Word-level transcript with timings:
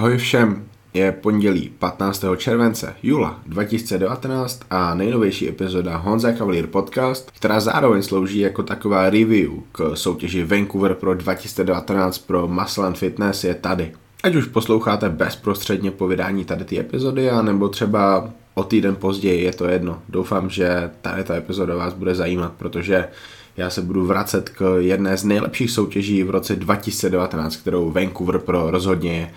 Ahoj 0.00 0.18
všem, 0.18 0.64
je 0.94 1.12
pondělí 1.12 1.72
15. 1.78 2.24
července 2.36 2.94
jula 3.02 3.40
2019 3.46 4.60
a 4.70 4.94
nejnovější 4.94 5.48
epizoda 5.48 5.96
Honza 5.96 6.32
Cavalier 6.32 6.66
Podcast, 6.66 7.30
která 7.30 7.60
zároveň 7.60 8.02
slouží 8.02 8.38
jako 8.38 8.62
taková 8.62 9.10
review 9.10 9.50
k 9.72 9.96
soutěži 9.96 10.44
Vancouver 10.44 10.94
pro 10.94 11.14
2019 11.14 12.18
pro 12.18 12.48
Muscle 12.48 12.86
and 12.86 12.98
Fitness 12.98 13.44
je 13.44 13.54
tady. 13.54 13.92
Ať 14.22 14.34
už 14.34 14.46
posloucháte 14.46 15.08
bezprostředně 15.08 15.90
po 15.90 16.06
vydání 16.06 16.44
tady 16.44 16.64
ty 16.64 16.80
epizody, 16.80 17.30
anebo 17.30 17.68
třeba 17.68 18.30
o 18.54 18.64
týden 18.64 18.96
později, 18.96 19.44
je 19.44 19.52
to 19.52 19.68
jedno. 19.68 20.02
Doufám, 20.08 20.50
že 20.50 20.90
tady 21.00 21.24
ta 21.24 21.34
epizoda 21.34 21.76
vás 21.76 21.94
bude 21.94 22.14
zajímat, 22.14 22.52
protože 22.52 23.08
já 23.56 23.70
se 23.70 23.82
budu 23.82 24.06
vracet 24.06 24.48
k 24.48 24.76
jedné 24.78 25.16
z 25.16 25.24
nejlepších 25.24 25.70
soutěží 25.70 26.22
v 26.22 26.30
roce 26.30 26.56
2019, 26.56 27.56
kterou 27.56 27.90
Vancouver 27.90 28.38
pro 28.38 28.70
rozhodně 28.70 29.18
je. 29.18 29.30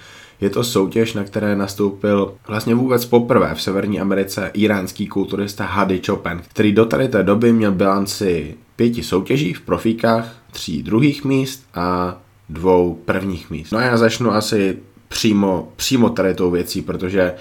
Je 0.43 0.49
to 0.49 0.63
soutěž, 0.63 1.13
na 1.13 1.23
které 1.23 1.55
nastoupil 1.55 2.33
vlastně 2.47 2.75
vůbec 2.75 3.05
poprvé 3.05 3.55
v 3.55 3.61
Severní 3.61 3.99
Americe 3.99 4.51
iránský 4.53 5.07
kulturista 5.07 5.65
Hady 5.65 6.01
Chopin, 6.05 6.41
který 6.47 6.71
do 6.71 6.85
tady 6.85 7.07
té 7.07 7.23
doby 7.23 7.53
měl 7.53 7.71
bilanci 7.71 8.55
pěti 8.75 9.03
soutěží 9.03 9.53
v 9.53 9.61
profíkách, 9.61 10.35
tří 10.51 10.83
druhých 10.83 11.23
míst 11.23 11.65
a 11.75 12.17
dvou 12.49 13.01
prvních 13.05 13.49
míst. 13.49 13.71
No 13.71 13.77
a 13.77 13.81
já 13.81 13.97
začnu 13.97 14.31
asi 14.31 14.77
přímo, 15.07 15.71
přímo 15.75 16.09
tady 16.09 16.33
tou 16.33 16.51
věcí, 16.51 16.81
protože 16.81 17.33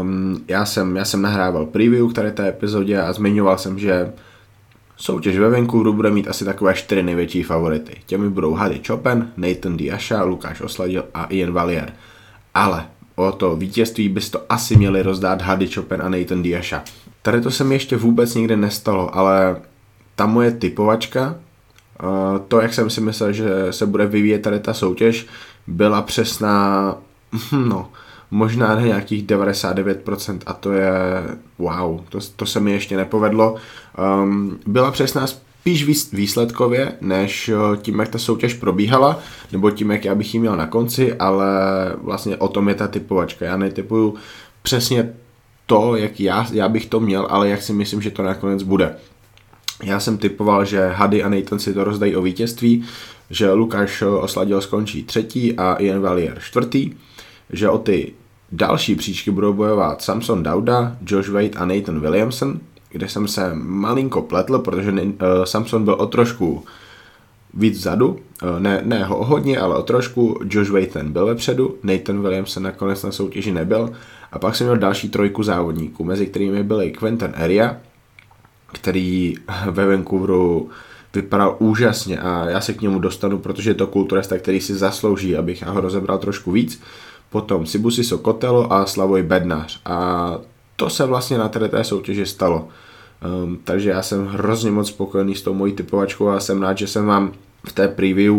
um, 0.00 0.44
já, 0.48 0.64
jsem, 0.64 0.96
já 0.96 1.04
jsem 1.04 1.22
nahrával 1.22 1.66
preview 1.66 2.10
k 2.10 2.14
tady 2.14 2.32
té 2.32 2.48
epizodě 2.48 3.00
a 3.00 3.12
zmiňoval 3.12 3.58
jsem, 3.58 3.78
že 3.78 4.12
Soutěž 4.96 5.38
ve 5.38 5.50
Vancouveru 5.50 5.92
bude 5.92 6.10
mít 6.10 6.28
asi 6.28 6.44
takové 6.44 6.74
čtyři 6.74 7.02
největší 7.02 7.42
favority. 7.42 7.96
Těmi 8.06 8.28
budou 8.30 8.54
Hady 8.54 8.80
Chopin, 8.86 9.28
Nathan 9.36 9.76
Diasha, 9.76 10.24
Lukáš 10.24 10.60
Osladil 10.60 11.04
a 11.14 11.24
Ian 11.24 11.52
Valier. 11.52 11.92
Ale 12.54 12.86
o 13.16 13.32
to 13.32 13.56
vítězství 13.56 14.08
bys 14.08 14.30
to 14.30 14.40
asi 14.48 14.76
měli 14.76 15.02
rozdát 15.02 15.42
Hady 15.42 15.68
Chopin 15.68 16.02
a 16.02 16.08
Nathan 16.08 16.42
Diasha. 16.42 16.82
Tady 17.22 17.40
to 17.40 17.50
se 17.50 17.64
mi 17.64 17.74
ještě 17.74 17.96
vůbec 17.96 18.34
nikdy 18.34 18.56
nestalo, 18.56 19.16
ale 19.16 19.56
ta 20.14 20.26
moje 20.26 20.50
typovačka, 20.50 21.34
to, 22.48 22.60
jak 22.60 22.74
jsem 22.74 22.90
si 22.90 23.00
myslel, 23.00 23.32
že 23.32 23.48
se 23.70 23.86
bude 23.86 24.06
vyvíjet 24.06 24.38
tady 24.38 24.60
ta 24.60 24.74
soutěž, 24.74 25.26
byla 25.66 26.02
přesná, 26.02 26.94
no, 27.52 27.90
možná 28.30 28.74
na 28.74 28.80
nějakých 28.80 29.26
99% 29.26 30.38
a 30.46 30.52
to 30.52 30.72
je 30.72 30.92
wow, 31.58 32.00
to, 32.08 32.18
to 32.36 32.46
se 32.46 32.60
mi 32.60 32.72
ještě 32.72 32.96
nepovedlo. 32.96 33.56
Um, 34.22 34.58
byla 34.66 34.90
přesná 34.90 35.26
spíš 35.64 36.12
výsledkově, 36.12 36.92
než 37.00 37.48
eh, 37.48 37.76
tím, 37.76 37.98
jak 37.98 38.08
ta 38.08 38.18
soutěž 38.18 38.54
probíhala, 38.54 39.18
nebo 39.52 39.70
tím, 39.70 39.90
jak 39.90 40.04
já 40.04 40.14
bych 40.14 40.34
ji 40.34 40.40
měl 40.40 40.56
na 40.56 40.66
konci, 40.66 41.14
ale 41.14 41.46
vlastně 42.02 42.36
o 42.36 42.48
tom 42.48 42.68
je 42.68 42.74
ta 42.74 42.88
typovačka. 42.88 43.44
Já 43.44 43.56
netypuju 43.56 44.14
přesně 44.62 45.14
to, 45.66 45.96
jak 45.96 46.20
já, 46.20 46.46
já 46.52 46.68
bych 46.68 46.86
to 46.86 47.00
měl, 47.00 47.26
ale 47.30 47.48
jak 47.48 47.62
si 47.62 47.72
myslím, 47.72 48.02
že 48.02 48.10
to 48.10 48.22
nakonec 48.22 48.62
bude. 48.62 48.96
Já 49.82 50.00
jsem 50.00 50.18
typoval, 50.18 50.64
že 50.64 50.88
Hady 50.88 51.22
a 51.22 51.28
Nathan 51.28 51.58
si 51.58 51.74
to 51.74 51.84
rozdají 51.84 52.16
o 52.16 52.22
vítězství, 52.22 52.84
že 53.30 53.52
Lukáš 53.52 54.02
Osladil 54.02 54.60
skončí 54.60 55.02
třetí 55.02 55.56
a 55.56 55.74
Ian 55.74 56.00
Valier 56.00 56.38
čtvrtý, 56.40 56.92
že 57.50 57.68
o 57.68 57.78
ty 57.78 58.12
další 58.52 58.94
příčky 58.94 59.30
budou 59.30 59.52
bojovat 59.52 60.02
Samson 60.02 60.42
Dauda, 60.42 60.96
Josh 61.06 61.28
Wade 61.28 61.56
a 61.56 61.64
Nathan 61.64 62.00
Williamson, 62.00 62.60
kde 62.94 63.08
jsem 63.08 63.28
se 63.28 63.50
malinko 63.54 64.22
pletl, 64.22 64.58
protože 64.58 64.92
uh, 64.92 65.08
Samson 65.44 65.84
byl 65.84 65.94
o 65.94 66.06
trošku 66.06 66.64
víc 67.54 67.78
vzadu, 67.78 68.08
uh, 68.08 68.18
ne, 68.58 68.82
ne 68.84 69.04
ho 69.04 69.24
hodně, 69.24 69.58
ale 69.58 69.76
o 69.76 69.82
trošku, 69.82 70.40
Josh 70.50 70.70
Wade 70.70 70.86
ten 70.86 71.12
byl 71.12 71.26
vepředu, 71.26 71.74
Nathan 71.82 72.22
Williamson 72.22 72.62
nakonec 72.62 73.02
na 73.02 73.12
soutěži 73.12 73.52
nebyl 73.52 73.90
a 74.32 74.38
pak 74.38 74.56
jsem 74.56 74.66
měl 74.66 74.76
další 74.76 75.08
trojku 75.08 75.42
závodníků, 75.42 76.04
mezi 76.04 76.26
kterými 76.26 76.62
byli 76.62 76.90
Quentin 76.90 77.32
Area, 77.36 77.76
který 78.72 79.34
ve 79.70 79.86
Vancouveru 79.86 80.68
vypadal 81.14 81.56
úžasně 81.58 82.18
a 82.20 82.48
já 82.48 82.60
se 82.60 82.72
k 82.72 82.80
němu 82.80 82.98
dostanu, 82.98 83.38
protože 83.38 83.70
je 83.70 83.74
to 83.74 83.86
kulturista, 83.86 84.38
který 84.38 84.60
si 84.60 84.74
zaslouží, 84.74 85.36
abych 85.36 85.66
ho 85.66 85.80
rozebral 85.80 86.18
trošku 86.18 86.52
víc. 86.52 86.82
Potom 87.30 87.66
Sibusiso 87.66 88.18
Kotelo 88.18 88.72
a 88.72 88.86
Slavoj 88.86 89.22
Bednář. 89.22 89.80
A 89.84 90.38
to 90.76 90.90
se 90.90 91.06
vlastně 91.06 91.38
na 91.38 91.48
té 91.48 91.84
soutěži 91.84 92.26
stalo. 92.26 92.68
Um, 93.44 93.58
takže 93.64 93.90
já 93.90 94.02
jsem 94.02 94.26
hrozně 94.26 94.70
moc 94.70 94.88
spokojený 94.88 95.34
s 95.34 95.42
tou 95.42 95.54
mojí 95.54 95.72
typovačkou 95.72 96.28
a 96.28 96.40
jsem 96.40 96.62
rád, 96.62 96.78
že 96.78 96.86
jsem 96.86 97.06
vám 97.06 97.32
v 97.66 97.72
té 97.72 97.88
preview 97.88 98.34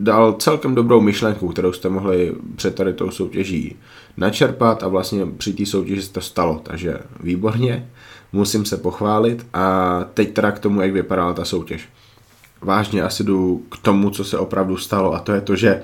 dal 0.00 0.32
celkem 0.32 0.74
dobrou 0.74 1.00
myšlenku, 1.00 1.48
kterou 1.48 1.72
jste 1.72 1.88
mohli 1.88 2.34
před 2.56 2.74
tady 2.74 2.92
tou 2.92 3.10
soutěží 3.10 3.76
načerpat 4.16 4.82
a 4.82 4.88
vlastně 4.88 5.26
při 5.26 5.52
té 5.52 5.66
soutěži 5.66 6.02
se 6.02 6.12
to 6.12 6.20
stalo, 6.20 6.60
takže 6.62 6.98
výborně, 7.20 7.88
musím 8.32 8.64
se 8.64 8.76
pochválit 8.76 9.46
a 9.54 10.04
teď 10.14 10.32
teda 10.32 10.50
k 10.50 10.58
tomu, 10.58 10.80
jak 10.80 10.92
vypadala 10.92 11.32
ta 11.32 11.44
soutěž. 11.44 11.88
Vážně 12.60 13.02
asi 13.02 13.24
jdu 13.24 13.62
k 13.70 13.78
tomu, 13.78 14.10
co 14.10 14.24
se 14.24 14.38
opravdu 14.38 14.76
stalo 14.76 15.14
a 15.14 15.18
to 15.18 15.32
je 15.32 15.40
to, 15.40 15.56
že 15.56 15.82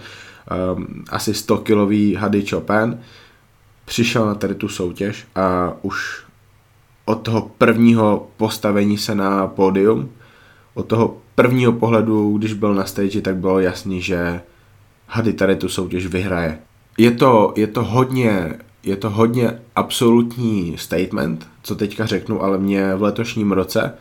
um, 0.77 1.05
asi 1.11 1.35
100 1.35 1.59
kilový 1.59 2.15
Hady 2.15 2.47
Chopin 2.47 2.99
přišel 3.85 4.27
na 4.27 4.35
tady 4.35 4.55
tu 4.55 4.69
soutěž 4.69 5.27
a 5.35 5.73
už 5.83 6.25
od 7.05 7.15
toho 7.15 7.51
prvního 7.59 8.29
postavení 8.37 8.99
se 8.99 9.15
na 9.15 9.47
pódium, 9.47 10.11
od 10.75 10.87
toho 10.87 11.17
prvního 11.35 11.73
pohledu, 11.73 12.39
když 12.39 12.53
byl 12.53 12.75
na 12.75 12.85
stage, 12.85 13.21
tak 13.21 13.37
bylo 13.37 13.61
jasný, 13.61 14.03
že 14.03 14.41
Hady 15.07 15.33
tady 15.33 15.57
tu 15.57 15.69
soutěž 15.69 16.07
vyhraje. 16.07 16.59
Je 16.99 17.11
to, 17.11 17.53
je 17.57 17.67
to 17.67 17.85
hodně 17.85 18.59
je 18.85 18.97
to 18.97 19.11
hodně 19.11 19.59
absolutní 19.77 20.79
statement, 20.79 21.49
co 21.63 21.75
teďka 21.75 22.07
řeknu, 22.07 22.43
ale 22.43 22.59
mě 22.59 22.95
v 22.95 23.03
letošním 23.03 23.53
roce 23.53 23.95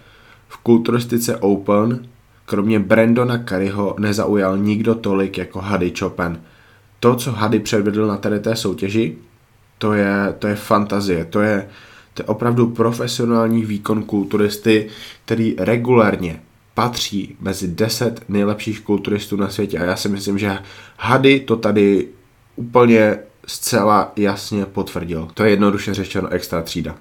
v 0.48 0.58
kulturistice 0.58 1.38
Open 1.38 2.08
kromě 2.46 2.80
Brandona 2.80 3.44
Curryho 3.44 3.96
nezaujal 4.00 4.58
nikdo 4.58 4.96
tolik 4.96 5.38
jako 5.38 5.60
Hady 5.60 5.94
Chopin. 6.00 6.42
To, 7.00 7.16
co 7.16 7.32
Hady 7.32 7.60
předvedl 7.60 8.08
na 8.08 8.18
tady 8.18 8.40
té 8.40 8.56
soutěži, 8.56 9.18
to 9.84 9.94
je, 9.94 10.36
to 10.40 10.48
je 10.48 10.56
fantazie, 10.56 11.26
to 11.26 11.42
je, 11.42 11.70
to 12.14 12.22
je 12.22 12.28
opravdu 12.28 12.68
profesionální 12.68 13.66
výkon 13.66 14.04
kulturisty, 14.04 14.88
který 15.26 15.56
regulárně 15.58 16.42
patří 16.74 17.36
mezi 17.40 17.68
10 17.68 18.24
nejlepších 18.30 18.82
kulturistů 18.82 19.36
na 19.36 19.50
světě. 19.50 19.80
A 19.80 19.84
já 19.84 19.96
si 19.96 20.10
myslím, 20.10 20.38
že 20.38 20.58
Hady 20.98 21.40
to 21.40 21.56
tady 21.56 22.08
úplně 22.56 23.18
zcela 23.48 24.12
jasně 24.16 24.66
potvrdil. 24.66 25.28
To 25.34 25.44
je 25.44 25.50
jednoduše 25.50 25.94
řečeno 25.94 26.30
extra 26.30 26.62
třída. 26.62 26.96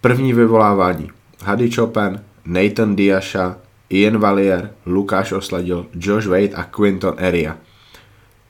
První 0.00 0.32
vyvolávání. 0.32 1.10
Hady 1.44 1.70
Chopin, 1.70 2.20
Nathan 2.44 2.96
Diasha, 2.96 3.58
Ian 3.90 4.18
Valier, 4.18 4.70
Lukáš 4.86 5.32
Osladil, 5.32 5.86
Josh 5.94 6.26
Wade 6.26 6.54
a 6.54 6.64
Quinton 6.64 7.14
Area. 7.18 7.56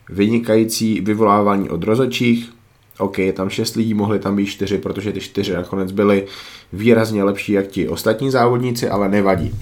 Vynikající 0.08 1.00
vyvolávání 1.00 1.68
od 1.68 1.84
rozočích, 1.84 2.55
OK, 2.98 3.16
tam 3.32 3.48
šest 3.48 3.76
lidí, 3.76 3.94
mohli 3.94 4.18
tam 4.18 4.36
být 4.36 4.46
čtyři, 4.46 4.78
protože 4.78 5.12
ty 5.12 5.20
čtyři 5.20 5.52
nakonec 5.52 5.92
byly 5.92 6.26
výrazně 6.72 7.24
lepší 7.24 7.52
jak 7.52 7.66
ti 7.66 7.88
ostatní 7.88 8.30
závodníci, 8.30 8.88
ale 8.88 9.08
nevadí. 9.08 9.54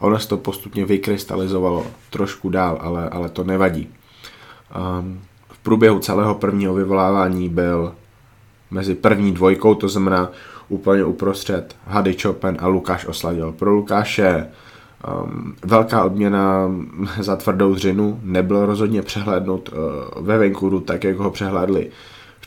Ono 0.00 0.18
se 0.18 0.28
to 0.28 0.36
postupně 0.36 0.84
vykrystalizovalo 0.84 1.86
trošku 2.10 2.50
dál, 2.50 2.78
ale, 2.80 3.08
ale 3.08 3.28
to 3.28 3.44
nevadí. 3.44 3.88
Um, 4.98 5.20
v 5.48 5.58
průběhu 5.58 5.98
celého 5.98 6.34
prvního 6.34 6.74
vyvolávání 6.74 7.48
byl 7.48 7.94
mezi 8.70 8.94
první 8.94 9.32
dvojkou, 9.32 9.74
to 9.74 9.88
znamená 9.88 10.30
úplně 10.68 11.04
uprostřed 11.04 11.76
Hady 11.86 12.16
Chopin 12.22 12.56
a 12.60 12.66
Lukáš 12.66 13.06
Osladil. 13.06 13.52
Pro 13.52 13.70
Lukáše 13.70 14.46
um, 15.24 15.54
velká 15.64 16.04
odměna 16.04 16.70
za 17.20 17.36
tvrdou 17.36 17.74
dřinu, 17.74 18.20
nebyl 18.22 18.66
rozhodně 18.66 19.02
přehlédnut 19.02 19.68
uh, 19.72 20.26
ve 20.26 20.38
Vancouveru 20.38 20.80
tak, 20.80 21.04
jak 21.04 21.16
ho 21.16 21.30
přehlédli 21.30 21.90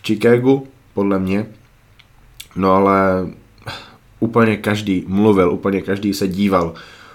Chicagu, 0.05 0.67
podle 0.93 1.19
mě. 1.19 1.45
No 2.55 2.71
ale 2.71 3.27
úplně 4.19 4.57
každý 4.57 5.05
mluvil, 5.07 5.51
úplně 5.51 5.81
každý 5.81 6.13
se 6.13 6.27
díval, 6.27 6.73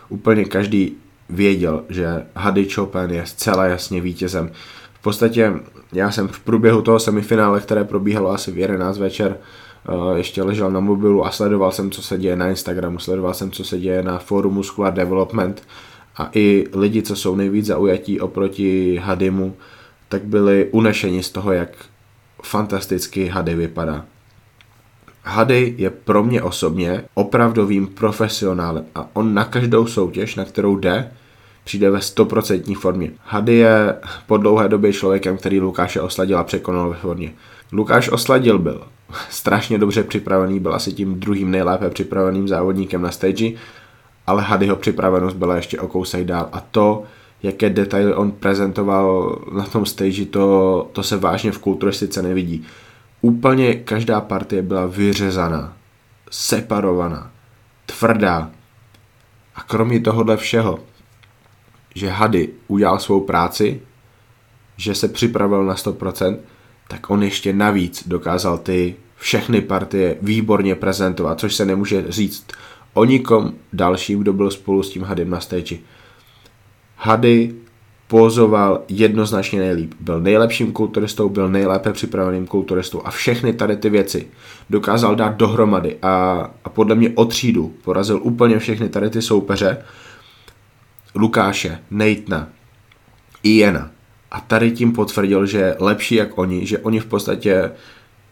úplně 0.08 0.44
každý 0.44 0.96
věděl, 1.28 1.84
že 1.88 2.26
Hady 2.34 2.68
Chopin 2.68 3.10
je 3.10 3.26
zcela 3.26 3.64
jasně 3.66 4.00
vítězem. 4.00 4.50
V 4.92 5.02
podstatě 5.02 5.52
já 5.92 6.10
jsem 6.10 6.28
v 6.28 6.40
průběhu 6.40 6.82
toho 6.82 6.98
semifinále, 6.98 7.60
které 7.60 7.84
probíhalo 7.84 8.30
asi 8.30 8.52
v 8.52 8.58
11 8.58 8.98
večer, 8.98 9.36
uh, 9.88 10.16
ještě 10.16 10.42
ležel 10.42 10.70
na 10.70 10.80
mobilu 10.80 11.26
a 11.26 11.30
sledoval 11.30 11.72
jsem, 11.72 11.90
co 11.90 12.02
se 12.02 12.18
děje 12.18 12.36
na 12.36 12.48
Instagramu, 12.48 12.98
sledoval 12.98 13.34
jsem, 13.34 13.50
co 13.50 13.64
se 13.64 13.78
děje 13.78 14.02
na 14.02 14.18
fóru 14.18 14.50
Muscular 14.50 14.94
Development 14.94 15.62
a 16.16 16.30
i 16.34 16.64
lidi, 16.74 17.02
co 17.02 17.16
jsou 17.16 17.36
nejvíc 17.36 17.66
zaujatí 17.66 18.20
oproti 18.20 19.00
Hadimu, 19.02 19.56
tak 20.08 20.24
byli 20.24 20.68
unešeni 20.70 21.22
z 21.22 21.30
toho, 21.30 21.52
jak 21.52 21.70
fantasticky 22.42 23.28
Hady 23.28 23.54
vypadá. 23.54 24.04
Hady 25.24 25.74
je 25.78 25.90
pro 25.90 26.22
mě 26.24 26.42
osobně 26.42 27.04
opravdovým 27.14 27.86
profesionálem 27.86 28.84
a 28.94 29.08
on 29.12 29.34
na 29.34 29.44
každou 29.44 29.86
soutěž, 29.86 30.34
na 30.34 30.44
kterou 30.44 30.76
jde, 30.76 31.12
přijde 31.64 31.90
ve 31.90 31.98
100% 31.98 32.76
formě. 32.76 33.10
Hady 33.24 33.54
je 33.54 33.94
po 34.26 34.36
dlouhé 34.36 34.68
době 34.68 34.92
člověkem, 34.92 35.36
který 35.36 35.60
Lukáše 35.60 36.00
osladil 36.00 36.38
a 36.38 36.44
překonal 36.44 36.90
ve 36.90 36.96
formě. 36.96 37.32
Lukáš 37.72 38.08
osladil 38.08 38.58
byl 38.58 38.82
strašně 39.30 39.78
dobře 39.78 40.02
připravený, 40.02 40.60
byl 40.60 40.74
asi 40.74 40.92
tím 40.92 41.20
druhým 41.20 41.50
nejlépe 41.50 41.90
připraveným 41.90 42.48
závodníkem 42.48 43.02
na 43.02 43.10
stage, 43.10 43.50
ale 44.26 44.42
Hadyho 44.42 44.76
připravenost 44.76 45.36
byla 45.36 45.56
ještě 45.56 45.80
o 45.80 45.88
kousek 45.88 46.24
dál 46.24 46.48
a 46.52 46.60
to, 46.60 47.04
jaké 47.42 47.70
detaily 47.70 48.14
on 48.14 48.30
prezentoval 48.30 49.38
na 49.52 49.64
tom 49.64 49.86
stage, 49.86 50.26
to, 50.26 50.88
to 50.92 51.02
se 51.02 51.16
vážně 51.16 51.52
v 51.52 51.58
kulturistice 51.58 52.22
nevidí. 52.22 52.64
Úplně 53.20 53.74
každá 53.74 54.20
partie 54.20 54.62
byla 54.62 54.86
vyřezaná, 54.86 55.76
separovaná, 56.30 57.30
tvrdá. 57.86 58.50
A 59.54 59.62
kromě 59.62 60.00
tohohle 60.00 60.36
všeho, 60.36 60.78
že 61.94 62.08
Hady 62.08 62.48
udělal 62.68 62.98
svou 62.98 63.20
práci, 63.20 63.80
že 64.76 64.94
se 64.94 65.08
připravil 65.08 65.64
na 65.64 65.74
100%, 65.74 66.36
tak 66.88 67.10
on 67.10 67.22
ještě 67.22 67.52
navíc 67.52 68.08
dokázal 68.08 68.58
ty 68.58 68.96
všechny 69.16 69.60
partie 69.60 70.16
výborně 70.22 70.74
prezentovat, 70.74 71.40
což 71.40 71.54
se 71.54 71.64
nemůže 71.64 72.04
říct 72.08 72.46
o 72.94 73.04
nikom 73.04 73.52
dalším, 73.72 74.20
kdo 74.20 74.32
byl 74.32 74.50
spolu 74.50 74.82
s 74.82 74.90
tím 74.90 75.02
Hadym 75.02 75.30
na 75.30 75.40
stage. 75.40 75.76
Hady 77.02 77.54
pozoval 78.06 78.82
jednoznačně 78.88 79.60
nejlíp. 79.60 79.94
Byl 80.00 80.20
nejlepším 80.20 80.72
kulturistou, 80.72 81.28
byl 81.28 81.48
nejlépe 81.48 81.92
připraveným 81.92 82.46
kulturistou 82.46 83.02
a 83.04 83.10
všechny 83.10 83.52
tady 83.52 83.76
ty 83.76 83.90
věci 83.90 84.26
dokázal 84.70 85.16
dát 85.16 85.36
dohromady 85.36 85.96
a, 86.02 86.46
a 86.64 86.68
podle 86.68 86.94
mě 86.94 87.10
o 87.14 87.24
třídu 87.24 87.74
porazil 87.84 88.20
úplně 88.22 88.58
všechny 88.58 88.88
tady 88.88 89.10
ty 89.10 89.22
soupeře. 89.22 89.84
Lukáše, 91.14 91.78
Nejtna, 91.90 92.48
Iena. 93.42 93.90
A 94.30 94.40
tady 94.40 94.70
tím 94.70 94.92
potvrdil, 94.92 95.46
že 95.46 95.58
je 95.58 95.76
lepší 95.78 96.14
jak 96.14 96.38
oni, 96.38 96.66
že 96.66 96.78
oni 96.78 97.00
v 97.00 97.06
podstatě 97.06 97.72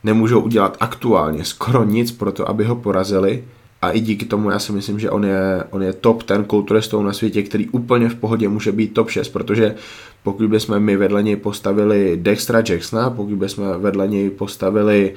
nemůžou 0.04 0.40
udělat 0.40 0.76
aktuálně 0.80 1.44
skoro 1.44 1.84
nic 1.84 2.12
pro 2.12 2.32
to, 2.32 2.48
aby 2.48 2.64
ho 2.64 2.76
porazili 2.76 3.44
a 3.82 3.90
i 3.90 4.00
díky 4.00 4.24
tomu 4.24 4.50
já 4.50 4.58
si 4.58 4.72
myslím, 4.72 5.00
že 5.00 5.10
on 5.10 5.24
je, 5.24 5.64
on 5.70 5.82
je 5.82 5.92
top 5.92 6.22
ten 6.22 6.44
kulturistou 6.44 7.02
na 7.02 7.12
světě, 7.12 7.42
který 7.42 7.68
úplně 7.68 8.08
v 8.08 8.14
pohodě 8.14 8.48
může 8.48 8.72
být 8.72 8.94
top 8.94 9.10
6, 9.10 9.28
protože 9.28 9.74
pokud 10.22 10.46
bychom 10.46 10.80
my 10.80 10.96
vedle 10.96 11.22
něj 11.22 11.36
postavili 11.36 12.18
Dextra 12.22 12.62
Jacksona, 12.68 13.10
pokud 13.10 13.34
bychom 13.34 13.80
vedle 13.80 14.08
něj 14.08 14.30
postavili 14.30 15.14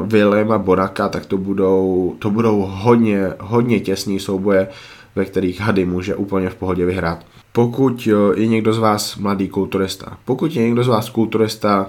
uh, 0.00 0.08
Williama 0.08 0.58
Bonaka, 0.58 1.08
tak 1.08 1.26
to 1.26 1.36
budou, 1.36 2.14
to 2.18 2.30
budou 2.30 2.66
hodně, 2.70 3.32
hodně 3.40 3.80
těsný 3.80 4.20
souboje, 4.20 4.68
ve 5.14 5.24
kterých 5.24 5.60
Hady 5.60 5.84
může 5.84 6.14
úplně 6.14 6.50
v 6.50 6.54
pohodě 6.54 6.86
vyhrát. 6.86 7.26
Pokud 7.52 8.06
uh, 8.06 8.38
je 8.38 8.46
někdo 8.46 8.72
z 8.72 8.78
vás 8.78 9.16
mladý 9.16 9.48
kulturista, 9.48 10.18
pokud 10.24 10.56
je 10.56 10.62
někdo 10.62 10.84
z 10.84 10.88
vás 10.88 11.08
kulturista 11.08 11.86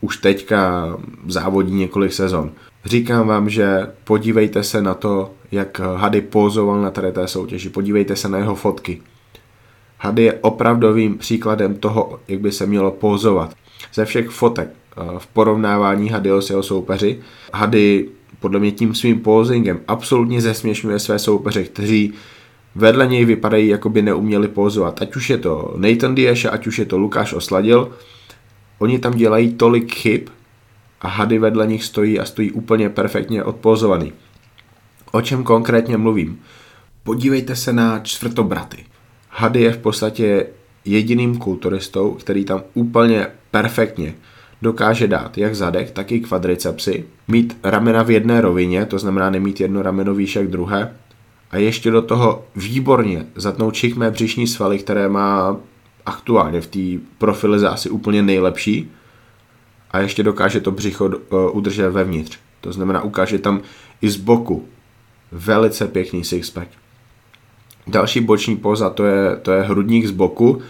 už 0.00 0.16
teďka 0.16 0.88
závodí 1.26 1.74
několik 1.74 2.12
sezon, 2.12 2.50
Říkám 2.86 3.26
vám, 3.28 3.48
že 3.48 3.86
podívejte 4.04 4.62
se 4.62 4.82
na 4.82 4.94
to, 4.94 5.30
jak 5.52 5.78
Hady 5.78 6.20
pózoval 6.20 6.82
na 6.82 6.90
tady 6.90 7.12
té 7.12 7.28
soutěži, 7.28 7.68
podívejte 7.68 8.16
se 8.16 8.28
na 8.28 8.38
jeho 8.38 8.54
fotky. 8.54 9.02
Hady 9.98 10.22
je 10.22 10.32
opravdovým 10.32 11.18
příkladem 11.18 11.74
toho, 11.74 12.20
jak 12.28 12.40
by 12.40 12.52
se 12.52 12.66
mělo 12.66 12.90
pózovat. 12.90 13.54
Ze 13.94 14.04
všech 14.04 14.28
fotek 14.28 14.68
eh, 14.70 15.02
v 15.18 15.26
porovnávání 15.26 16.08
Hadyho 16.08 16.42
s 16.42 16.50
jeho 16.50 16.62
soupeři, 16.62 17.20
Hady 17.52 18.08
podle 18.40 18.60
mě 18.60 18.72
tím 18.72 18.94
svým 18.94 19.20
posingem 19.20 19.80
absolutně 19.88 20.40
zesměšňuje 20.40 20.98
své 20.98 21.18
soupeře, 21.18 21.64
kteří 21.64 22.12
vedle 22.74 23.06
něj 23.06 23.24
vypadají, 23.24 23.68
jako 23.68 23.88
by 23.88 24.02
neuměli 24.02 24.48
pózovat. 24.48 25.02
Ať 25.02 25.16
už 25.16 25.30
je 25.30 25.38
to 25.38 25.74
Nathan 25.76 26.14
Diesha, 26.14 26.50
ať 26.50 26.66
už 26.66 26.78
je 26.78 26.84
to 26.84 26.98
Lukáš 26.98 27.32
Osladil, 27.32 27.92
oni 28.78 28.98
tam 28.98 29.12
dělají 29.12 29.54
tolik 29.54 29.94
chyb, 29.94 30.28
a 31.06 31.08
hady 31.08 31.38
vedle 31.38 31.66
nich 31.66 31.84
stojí 31.84 32.20
a 32.20 32.24
stojí 32.24 32.52
úplně 32.52 32.90
perfektně 32.90 33.44
odpozovaný. 33.44 34.12
O 35.12 35.20
čem 35.22 35.44
konkrétně 35.44 35.96
mluvím? 35.96 36.40
Podívejte 37.02 37.56
se 37.56 37.72
na 37.72 37.98
čtvrtobraty. 37.98 38.84
Hady 39.28 39.60
je 39.60 39.72
v 39.72 39.78
podstatě 39.78 40.46
jediným 40.84 41.38
kulturistou, 41.38 42.14
který 42.14 42.44
tam 42.44 42.62
úplně 42.74 43.26
perfektně 43.50 44.14
dokáže 44.62 45.08
dát 45.08 45.38
jak 45.38 45.54
zadek, 45.54 45.90
tak 45.90 46.12
i 46.12 46.20
kvadricepsy, 46.20 47.04
mít 47.28 47.58
ramena 47.62 48.02
v 48.02 48.10
jedné 48.10 48.40
rovině, 48.40 48.86
to 48.86 48.98
znamená 48.98 49.30
nemít 49.30 49.60
jedno 49.60 49.82
rameno 49.82 50.14
výš 50.14 50.36
jak 50.36 50.46
druhé, 50.46 50.96
a 51.50 51.56
ještě 51.56 51.90
do 51.90 52.02
toho 52.02 52.44
výborně 52.56 53.26
zatnout 53.34 53.74
čikmé 53.74 54.10
břišní 54.10 54.46
svaly, 54.46 54.78
které 54.78 55.08
má 55.08 55.56
aktuálně 56.06 56.60
v 56.60 56.66
té 56.66 57.04
profilizaci 57.18 57.90
úplně 57.90 58.22
nejlepší, 58.22 58.90
a 59.96 60.00
ještě 60.00 60.22
dokáže 60.22 60.60
to 60.60 60.70
břicho 60.70 61.04
uh, 61.06 61.12
udržet 61.52 61.90
vevnitř. 61.90 62.38
To 62.60 62.72
znamená, 62.72 63.02
ukáže 63.02 63.38
tam 63.38 63.60
i 64.02 64.10
z 64.10 64.16
boku 64.16 64.68
velice 65.32 65.86
pěkný 65.86 66.24
sixpack. 66.24 66.68
Další 67.86 68.20
boční 68.20 68.56
poza, 68.56 68.90
to 68.90 69.04
je, 69.04 69.36
to 69.36 69.52
je 69.52 69.62
hrudník 69.62 70.06
z 70.06 70.10
boku 70.10 70.60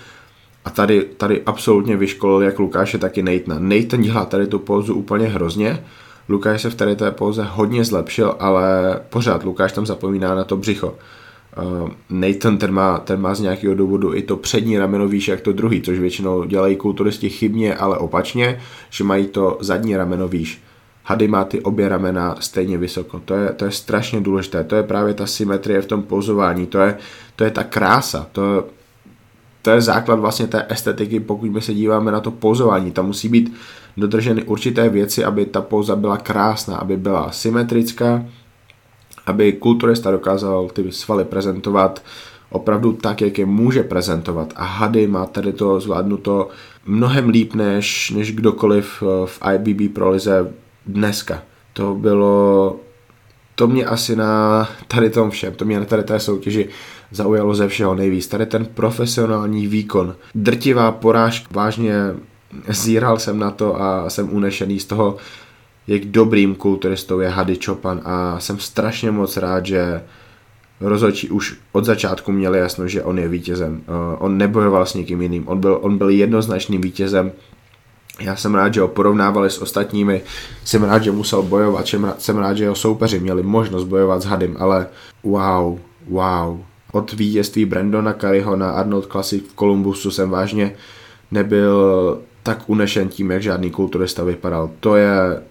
a 0.65 0.71
tady, 0.71 1.03
tady 1.03 1.43
absolutně 1.47 1.97
vyškolil 1.97 2.43
jak 2.43 2.59
Lukáše, 2.59 2.99
tak 2.99 3.19
i 3.19 3.23
Nathan. 3.23 3.69
Nathan 3.69 4.03
dělá 4.03 4.25
tady 4.25 4.47
tu 4.47 4.59
pózu 4.59 4.95
úplně 4.95 5.27
hrozně, 5.29 5.85
Lukáš 6.29 6.63
se 6.63 6.71
v 6.71 6.75
tady 6.75 6.97
té 6.97 7.11
póze 7.11 7.43
hodně 7.43 7.85
zlepšil, 7.85 8.37
ale 8.39 9.01
pořád 9.11 9.45
Lukáš 9.45 9.73
tam 9.73 9.87
zapomíná 9.87 10.35
na 10.35 10.45
to 10.45 10.57
břicho. 10.57 10.95
Uh, 11.63 11.91
Nathan 12.11 12.59
ten 12.59 12.73
má, 12.73 12.99
ten 12.99 13.21
má 13.21 13.35
z 13.35 13.41
nějakého 13.41 13.75
důvodu 13.75 14.15
i 14.15 14.23
to 14.23 14.37
přední 14.37 14.79
rameno 14.79 15.09
výš 15.09 15.29
jak 15.29 15.41
to 15.41 15.53
druhý, 15.53 15.83
což 15.83 15.99
většinou 15.99 16.45
dělají 16.45 16.77
kulturisti 16.77 17.29
chybně, 17.29 17.75
ale 17.75 17.99
opačně, 17.99 18.61
že 18.91 19.05
mají 19.05 19.27
to 19.27 19.59
zadní 19.61 19.97
rameno 19.97 20.29
výš. 20.29 20.63
Hady 21.05 21.29
má 21.29 21.45
ty 21.45 21.61
obě 21.61 21.89
ramena 21.89 22.37
stejně 22.41 22.79
vysoko. 22.79 23.21
To 23.25 23.35
je, 23.35 23.53
to 23.53 23.65
je 23.65 23.71
strašně 23.71 24.21
důležité. 24.21 24.65
To 24.65 24.77
je 24.77 24.83
právě 24.83 25.15
ta 25.15 25.27
symetrie 25.27 25.83
v 25.83 25.87
tom 25.87 26.03
pozování. 26.03 26.67
To 26.67 26.79
je, 26.79 26.97
to 27.37 27.45
je 27.45 27.51
ta 27.51 27.65
krása. 27.65 28.27
To, 28.33 28.67
to 29.63 29.71
je 29.71 29.81
základ 29.81 30.15
vlastně 30.19 30.47
té 30.47 30.67
estetiky, 30.69 31.21
pokud 31.21 31.51
my 31.51 31.61
se 31.61 31.75
díváme 31.75 32.13
na 32.13 32.21
to 32.21 32.31
pozování. 32.31 32.91
Tam 32.91 33.07
musí 33.07 33.29
být 33.29 33.55
dodrženy 33.97 34.43
určité 34.43 34.89
věci, 34.89 35.25
aby 35.25 35.47
ta 35.47 35.61
poza 35.61 35.97
byla 35.97 36.17
krásná, 36.17 36.77
aby 36.77 36.97
byla 36.97 37.31
symetrická, 37.31 38.25
aby 39.27 39.53
kulturista 39.53 40.11
dokázal 40.11 40.69
ty 40.69 40.93
svaly 40.93 41.25
prezentovat 41.25 42.03
opravdu 42.51 42.93
tak, 42.93 43.21
jak 43.21 43.39
je 43.39 43.47
může 43.47 43.83
prezentovat. 43.83 44.53
A 44.57 44.65
Hady 44.65 45.07
má 45.07 45.27
tady 45.27 45.53
to 45.53 45.81
zvládnuto 45.81 46.49
mnohem 46.87 47.29
líp 47.29 47.55
než, 47.55 48.11
než 48.11 48.33
kdokoliv 48.33 49.03
eh, 49.03 49.27
v 49.27 49.41
IBB 49.55 49.95
prolize 49.95 50.53
dneska. 50.87 51.43
To 51.73 51.95
bylo, 51.95 52.77
to 53.55 53.67
mě 53.67 53.85
asi 53.85 54.17
na 54.17 54.69
tady 54.89 55.11
tom 55.11 55.31
všem, 55.31 55.55
to 55.55 55.65
mě 55.65 55.79
na 55.79 55.85
tady 55.85 56.03
té 56.03 56.21
soutěži 56.21 56.69
zaujalo 57.11 57.55
ze 57.55 57.69
všeho 57.69 57.95
nejvíc. 57.95 58.27
Tady 58.27 58.47
ten 58.47 58.65
profesionální 58.65 59.67
výkon, 59.67 60.15
drtivá 60.35 60.93
porážka, 60.93 61.49
vážně 61.51 61.95
zíral 62.69 63.19
jsem 63.19 63.39
na 63.39 63.51
to 63.51 63.83
a 63.83 64.11
jsem 64.11 64.33
unešený 64.33 64.81
z 64.81 64.85
toho, 64.85 65.17
jak 65.87 66.05
dobrým 66.05 66.55
kulturistou 66.55 67.21
je 67.21 67.29
Hady 67.29 67.59
Chopin 67.65 68.01
a 68.05 68.41
jsem 68.41 68.59
strašně 68.59 69.11
moc 69.11 69.37
rád, 69.37 69.67
že 69.67 70.03
rozhodčí 70.81 71.31
už 71.31 71.57
od 71.73 71.85
začátku 71.85 72.33
měli 72.33 72.59
jasno, 72.59 72.89
že 72.89 73.03
on 73.03 73.19
je 73.19 73.29
vítězem. 73.29 73.73
Uh, 73.89 73.95
on 74.19 74.39
nebojoval 74.39 74.87
s 74.87 74.95
nikým 74.95 75.23
jiným, 75.23 75.49
on 75.49 75.61
byl, 75.61 75.79
on 75.83 75.99
byl 75.99 76.09
jednoznačným 76.09 76.81
vítězem. 76.81 77.33
Já 78.21 78.37
jsem 78.37 78.55
rád, 78.55 78.75
že 78.75 78.81
ho 78.81 78.89
porovnávali 78.89 79.51
s 79.51 79.63
ostatními, 79.63 80.23
jsem 80.65 80.83
rád, 80.83 81.03
že 81.03 81.13
musel 81.13 81.43
bojovat, 81.43 81.87
jsem 81.87 82.05
rád, 82.05 82.23
jsem 82.23 82.39
rád 82.39 82.57
že 82.57 82.65
jeho 82.65 82.75
soupeři 82.75 83.21
měli 83.21 83.43
možnost 83.43 83.85
bojovat 83.85 84.23
s 84.23 84.25
Hadym, 84.25 84.57
ale 84.59 84.87
wow, 85.23 85.79
wow. 86.09 86.61
Od 86.93 87.13
vítězství 87.13 87.65
Brandona 87.65 88.13
Curryho 88.13 88.57
na 88.57 88.71
Arnold 88.71 89.07
Classic 89.07 89.45
v 89.49 89.57
Columbusu 89.57 90.11
jsem 90.11 90.31
vážně 90.31 90.73
nebyl 91.31 92.19
tak 92.43 92.63
unešen 92.67 93.09
tím, 93.09 93.31
jak 93.31 93.43
žádný 93.43 93.71
kulturista 93.71 94.25
vypadal. 94.25 94.71
To 94.81 94.97
je, 94.97 95.43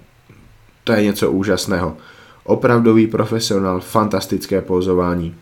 to 0.85 0.91
je 0.91 1.03
něco 1.03 1.31
úžasného. 1.31 1.97
Opravdový 2.43 3.07
profesionál, 3.07 3.79
fantastické 3.79 4.61
pozování. 4.61 5.35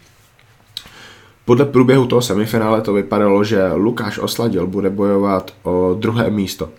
Podle 1.45 1.65
průběhu 1.65 2.07
toho 2.07 2.21
semifinále 2.21 2.81
to 2.81 2.93
vypadalo, 2.93 3.43
že 3.43 3.73
Lukáš 3.73 4.19
Osladil 4.19 4.67
bude 4.67 4.89
bojovat 4.89 5.53
o 5.63 5.95
druhé 5.99 6.29
místo. 6.29 6.69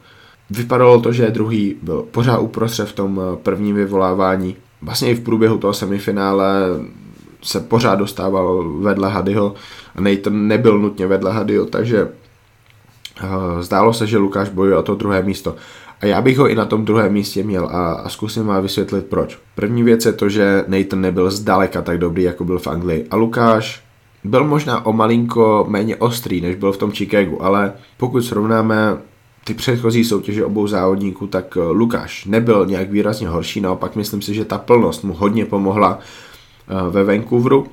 Vypadalo 0.50 1.00
to, 1.00 1.12
že 1.12 1.30
druhý 1.30 1.76
byl 1.83 2.02
pořád 2.11 2.38
uprostřed 2.38 2.88
v 2.88 2.92
tom 2.92 3.21
prvním 3.42 3.76
vyvolávání. 3.76 4.56
Vlastně 4.83 5.11
i 5.11 5.14
v 5.14 5.21
průběhu 5.21 5.59
toho 5.59 5.73
semifinále 5.73 6.52
se 7.42 7.61
pořád 7.61 7.94
dostával 7.94 8.68
vedle 8.78 9.11
Hadyho 9.11 9.54
a 9.97 10.00
Nathan 10.00 10.49
nebyl 10.49 10.78
nutně 10.78 11.06
vedle 11.06 11.33
Hadyho, 11.33 11.66
takže 11.66 12.09
eh, 13.21 13.62
zdálo 13.62 13.92
se, 13.92 14.06
že 14.06 14.18
Lukáš 14.18 14.49
bojuje 14.49 14.76
o 14.76 14.83
to 14.83 14.94
druhé 14.94 15.23
místo. 15.23 15.56
A 16.00 16.06
já 16.06 16.22
bych 16.22 16.38
ho 16.38 16.48
i 16.48 16.54
na 16.54 16.64
tom 16.64 16.84
druhém 16.84 17.12
místě 17.12 17.42
měl 17.42 17.66
a, 17.66 17.92
a 17.92 18.08
zkusím 18.08 18.46
vám 18.46 18.62
vysvětlit 18.62 19.06
proč. 19.06 19.38
První 19.54 19.82
věc 19.82 20.06
je 20.06 20.12
to, 20.12 20.28
že 20.28 20.64
Nathan 20.68 21.00
nebyl 21.00 21.30
zdaleka 21.30 21.82
tak 21.82 21.98
dobrý, 21.98 22.22
jako 22.22 22.44
byl 22.44 22.58
v 22.58 22.66
Anglii. 22.66 23.06
A 23.10 23.16
Lukáš 23.16 23.84
byl 24.24 24.44
možná 24.44 24.86
o 24.86 24.92
malinko 24.92 25.66
méně 25.68 25.96
ostrý, 25.96 26.40
než 26.40 26.56
byl 26.56 26.72
v 26.72 26.76
tom 26.76 26.92
Chicagu, 26.92 27.44
ale 27.44 27.72
pokud 27.96 28.22
srovnáme 28.22 28.96
ty 29.44 29.54
předchozí 29.54 30.04
soutěže 30.04 30.44
obou 30.44 30.66
závodníků, 30.66 31.26
tak 31.26 31.56
eh, 31.56 31.60
Lukáš 31.60 32.24
nebyl 32.24 32.66
nějak 32.66 32.90
výrazně 32.90 33.28
horší, 33.28 33.60
naopak 33.60 33.96
myslím 33.96 34.22
si, 34.22 34.34
že 34.34 34.44
ta 34.44 34.58
plnost 34.58 35.04
mu 35.04 35.14
hodně 35.14 35.46
pomohla 35.46 35.98
eh, 35.98 36.90
ve 36.90 37.04
Vancouveru, 37.04 37.66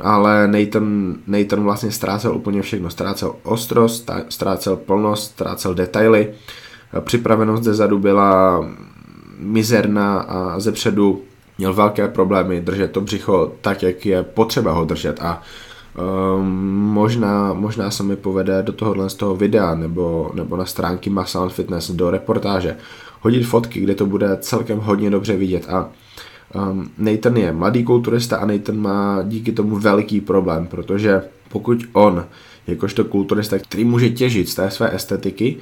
ale 0.00 0.48
Nathan, 0.48 1.16
Nathan 1.26 1.62
vlastně 1.62 1.90
ztrácel 1.90 2.36
úplně 2.36 2.62
všechno, 2.62 2.90
ztrácel 2.90 3.34
ostrost, 3.42 4.10
ztrácel 4.28 4.76
plnost, 4.76 5.24
ztrácel 5.24 5.74
detaily, 5.74 6.32
připravenost 7.00 7.62
ze 7.62 7.74
zadu 7.74 7.98
byla 7.98 8.64
mizerná 9.38 10.20
a 10.20 10.60
ze 10.60 10.72
předu 10.72 11.22
měl 11.58 11.74
velké 11.74 12.08
problémy 12.08 12.60
držet 12.60 12.92
to 12.92 13.00
břicho 13.00 13.52
tak, 13.60 13.82
jak 13.82 14.06
je 14.06 14.22
potřeba 14.22 14.72
ho 14.72 14.84
držet. 14.84 15.20
A 15.22 15.42
Um, 15.98 16.48
možná, 16.92 17.52
možná 17.52 17.90
se 17.90 18.02
mi 18.02 18.16
povede 18.16 18.62
do 18.62 18.72
tohohle 18.72 19.10
z 19.10 19.14
toho 19.14 19.36
videa 19.36 19.74
nebo, 19.74 20.30
nebo 20.34 20.56
na 20.56 20.66
stránky 20.66 21.10
Muscle 21.10 21.48
Fitness 21.48 21.90
do 21.90 22.10
reportáže 22.10 22.76
hodit 23.20 23.42
fotky, 23.42 23.80
kde 23.80 23.94
to 23.94 24.06
bude 24.06 24.36
celkem 24.40 24.78
hodně 24.78 25.10
dobře 25.10 25.36
vidět. 25.36 25.66
A 25.68 25.88
um, 26.70 26.90
Nathan 26.98 27.36
je 27.36 27.52
mladý 27.52 27.84
kulturista 27.84 28.36
a 28.36 28.46
Nathan 28.46 28.76
má 28.76 29.22
díky 29.22 29.52
tomu 29.52 29.76
veliký 29.76 30.20
problém, 30.20 30.66
protože 30.66 31.22
pokud 31.48 31.78
on, 31.92 32.24
jakožto 32.66 33.04
kulturista, 33.04 33.58
který 33.58 33.84
může 33.84 34.10
těžit 34.10 34.48
z 34.48 34.54
té 34.54 34.70
své 34.70 34.94
estetiky, 34.94 35.56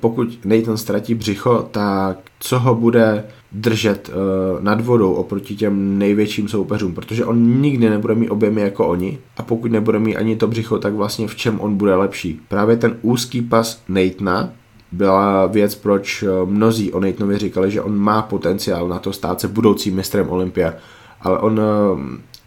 pokud 0.00 0.44
Nathan 0.44 0.76
ztratí 0.76 1.14
břicho, 1.14 1.68
tak 1.70 2.18
co 2.40 2.58
ho 2.58 2.74
bude 2.74 3.24
držet 3.52 4.08
uh, 4.08 4.62
nad 4.64 4.80
vodou 4.80 5.12
oproti 5.12 5.56
těm 5.56 5.98
největším 5.98 6.48
soupeřům, 6.48 6.94
protože 6.94 7.24
on 7.24 7.60
nikdy 7.60 7.90
nebude 7.90 8.14
mít 8.14 8.30
objemy 8.30 8.60
jako 8.60 8.88
oni. 8.88 9.18
A 9.36 9.42
pokud 9.42 9.72
nebude 9.72 9.98
mít 9.98 10.16
ani 10.16 10.36
to 10.36 10.46
břicho, 10.46 10.78
tak 10.78 10.94
vlastně 10.94 11.28
v 11.28 11.36
čem 11.36 11.60
on 11.60 11.76
bude 11.76 11.94
lepší. 11.94 12.40
Právě 12.48 12.76
ten 12.76 12.96
úzký 13.02 13.42
pas 13.42 13.82
Nathana 13.88 14.52
byla 14.92 15.46
věc, 15.46 15.74
proč 15.74 16.22
eh, 16.22 16.26
mnozí 16.44 16.92
o 16.92 17.00
Nathanovi 17.00 17.38
říkali, 17.38 17.70
že 17.70 17.82
on 17.82 17.96
má 17.96 18.22
potenciál 18.22 18.88
na 18.88 18.98
to 18.98 19.12
stát 19.12 19.40
se 19.40 19.48
budoucím 19.48 19.96
mistrem 19.96 20.28
Olympia, 20.28 20.74
ale 21.20 21.38
on 21.38 21.60
uh, 21.60 22.00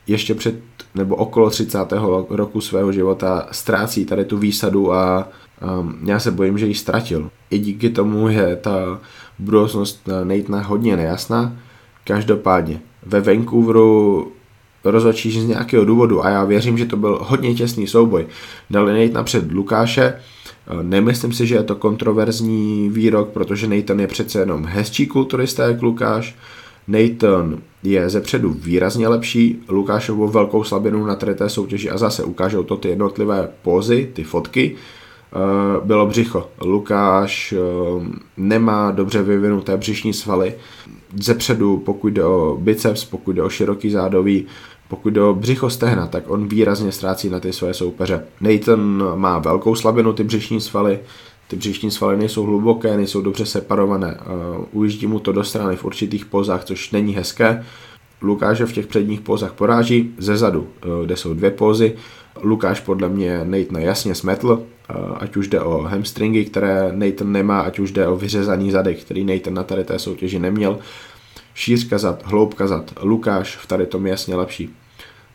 ještě 0.08 0.36
před 0.36 0.56
nebo 0.96 1.16
okolo 1.16 1.50
30. 1.50 1.78
roku 2.30 2.62
svého 2.62 2.92
života 2.92 3.48
ztrácí 3.52 4.06
tady 4.06 4.26
tu 4.26 4.38
výsadu 4.38 4.94
a 4.94 5.28
um, 5.80 6.00
já 6.04 6.20
se 6.20 6.32
bojím, 6.32 6.58
že 6.58 6.66
ji 6.66 6.76
ztratil. 6.76 7.30
I 7.50 7.60
díky 7.60 7.90
tomu 7.90 8.28
je 8.28 8.56
ta 8.56 9.00
budoucnost 9.40 10.10
Nathana 10.24 10.62
hodně 10.62 10.98
nejasná. 10.98 11.58
Každopádně 12.04 12.82
ve 13.06 13.22
Vancouveru 13.22 14.32
rozhodčí 14.84 15.32
z 15.42 15.48
nějakého 15.48 15.86
důvodu 15.86 16.26
a 16.26 16.30
já 16.30 16.44
věřím, 16.44 16.78
že 16.78 16.86
to 16.86 16.98
byl 16.98 17.20
hodně 17.22 17.54
těsný 17.54 17.88
souboj. 17.88 18.28
Dali 18.70 19.08
Nathan 19.08 19.26
před 19.26 19.52
Lukáše, 19.52 20.14
Nemyslím 20.82 21.34
si, 21.34 21.48
že 21.48 21.56
je 21.56 21.64
to 21.64 21.76
kontroverzní 21.76 22.90
výrok, 22.90 23.30
protože 23.30 23.68
Nathan 23.68 24.00
je 24.00 24.08
přece 24.08 24.40
jenom 24.40 24.66
hezčí 24.66 25.08
kulturista 25.08 25.64
jak 25.64 25.82
Lukáš. 25.82 26.36
Nathan 26.92 27.58
je 27.84 28.10
ze 28.10 28.22
předu 28.22 28.50
výrazně 28.50 29.08
lepší, 29.08 29.64
Lukášovou 29.70 30.28
velkou 30.28 30.64
slabinu 30.64 31.06
na 31.06 31.16
té 31.16 31.50
soutěži 31.50 31.90
a 31.90 31.98
zase 31.98 32.24
ukážou 32.24 32.64
to 32.64 32.78
ty 32.78 32.90
jednotlivé 32.90 33.50
pózy, 33.62 34.12
ty 34.14 34.24
fotky, 34.24 34.76
Eh, 35.36 35.86
bylo 35.86 36.06
břicho. 36.06 36.50
Lukáš 36.62 37.54
eh, 37.54 37.58
nemá 38.38 38.92
dobře 38.92 39.24
vyvinuté 39.24 39.78
břišní 39.78 40.14
svaly. 40.14 40.54
Ze 41.22 41.36
předu, 41.36 41.78
pokud 41.78 42.08
jde 42.08 42.24
o 42.24 42.58
biceps, 42.62 43.06
pokud 43.06 43.32
jde 43.32 43.44
o 43.44 43.50
široký 43.50 43.90
zádový, 43.90 44.46
pokud 44.88 45.10
jde 45.10 45.22
o 45.22 45.34
břicho 45.34 45.70
stehna, 45.70 46.08
tak 46.08 46.30
on 46.30 46.48
výrazně 46.48 46.92
ztrácí 46.92 47.30
na 47.30 47.40
ty 47.40 47.54
své 47.54 47.74
soupeře. 47.74 48.24
Nathan 48.42 49.04
má 49.16 49.40
velkou 49.40 49.76
slabinu, 49.76 50.14
ty 50.14 50.24
břišní 50.24 50.62
svaly, 50.62 51.00
ty 51.52 51.58
břišní 51.58 51.92
svaly 51.92 52.18
nejsou 52.18 52.44
hluboké, 52.44 52.98
nejsou 52.98 53.22
dobře 53.22 53.46
separované. 53.46 54.18
Uh, 54.60 54.66
ujíždí 54.72 55.08
mu 55.08 55.20
to 55.20 55.32
do 55.32 55.44
strany 55.44 55.76
v 55.76 55.86
určitých 55.86 56.26
pozách, 56.26 56.66
což 56.66 56.92
není 56.92 57.16
hezké. 57.16 57.66
Lukáše 58.22 58.66
v 58.66 58.74
těch 58.74 58.88
předních 58.88 59.22
pozách 59.22 59.54
poráží, 59.54 60.14
ze 60.18 60.38
zadu, 60.38 60.68
kde 61.06 61.18
jsou 61.18 61.34
dvě 61.34 61.52
pózy. 61.52 61.96
Lukáš 62.42 62.80
podle 62.80 63.10
mě 63.10 63.40
Nathan 63.44 63.82
jasně 63.82 64.16
smetl, 64.16 64.64
ať 65.18 65.38
už 65.38 65.48
jde 65.48 65.62
o 65.62 65.82
hamstringy, 65.82 66.46
které 66.46 66.92
Nathan 66.96 67.32
nemá, 67.32 67.62
ať 67.62 67.80
už 67.80 67.92
jde 67.92 68.08
o 68.08 68.16
vyřezaný 68.16 68.72
zadek, 68.72 69.02
který 69.02 69.24
Nathan 69.24 69.54
na 69.54 69.64
tady 69.64 69.84
té 69.84 70.00
soutěži 70.00 70.40
neměl. 70.40 70.80
Šířka 71.54 71.98
zad, 71.98 72.24
hloubka 72.26 72.68
zad, 72.68 72.94
Lukáš 73.02 73.58
v 73.58 73.68
tady 73.68 73.86
tom 73.86 74.08
jasně 74.08 74.36
lepší. 74.36 74.70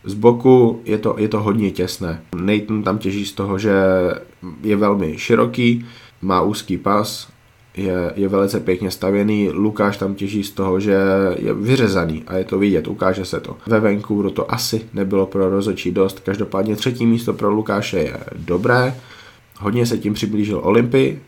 Z 0.05 0.15
boku 0.15 0.81
je 0.85 0.99
to, 0.99 1.15
je 1.19 1.29
to 1.29 1.43
hodně 1.43 1.71
těsné. 1.71 2.23
Nathan 2.35 2.83
tam 2.83 2.99
těží 2.99 3.27
z 3.27 3.33
toho, 3.33 3.59
že 3.59 3.73
je 4.63 4.77
velmi 4.77 5.19
široký, 5.19 5.87
má 6.23 6.43
úzký 6.43 6.79
pas, 6.79 7.29
je, 7.77 8.13
je 8.17 8.29
velice 8.29 8.61
pěkně 8.61 8.91
stavěný. 8.91 9.49
Lukáš 9.51 9.97
tam 9.97 10.15
těží 10.15 10.45
z 10.45 10.51
toho, 10.51 10.81
že 10.81 10.97
je 11.37 11.55
vyřezaný 11.55 12.25
a 12.27 12.37
je 12.37 12.45
to 12.45 12.59
vidět, 12.59 12.89
ukáže 12.89 13.25
se 13.25 13.41
to. 13.41 13.57
Ve 13.67 13.81
Vancouveru 13.81 14.31
to 14.31 14.53
asi 14.53 14.89
nebylo 14.95 15.27
pro 15.27 15.51
rozočí 15.51 15.91
dost, 15.91 16.21
každopádně 16.21 16.77
třetí 16.77 17.07
místo 17.07 17.33
pro 17.33 17.51
Lukáše 17.51 17.99
je 17.99 18.17
dobré. 18.37 18.95
Hodně 19.59 19.87
se 19.87 19.99
tím 19.99 20.15
přiblížil 20.15 20.61
Olympii, 20.65 21.23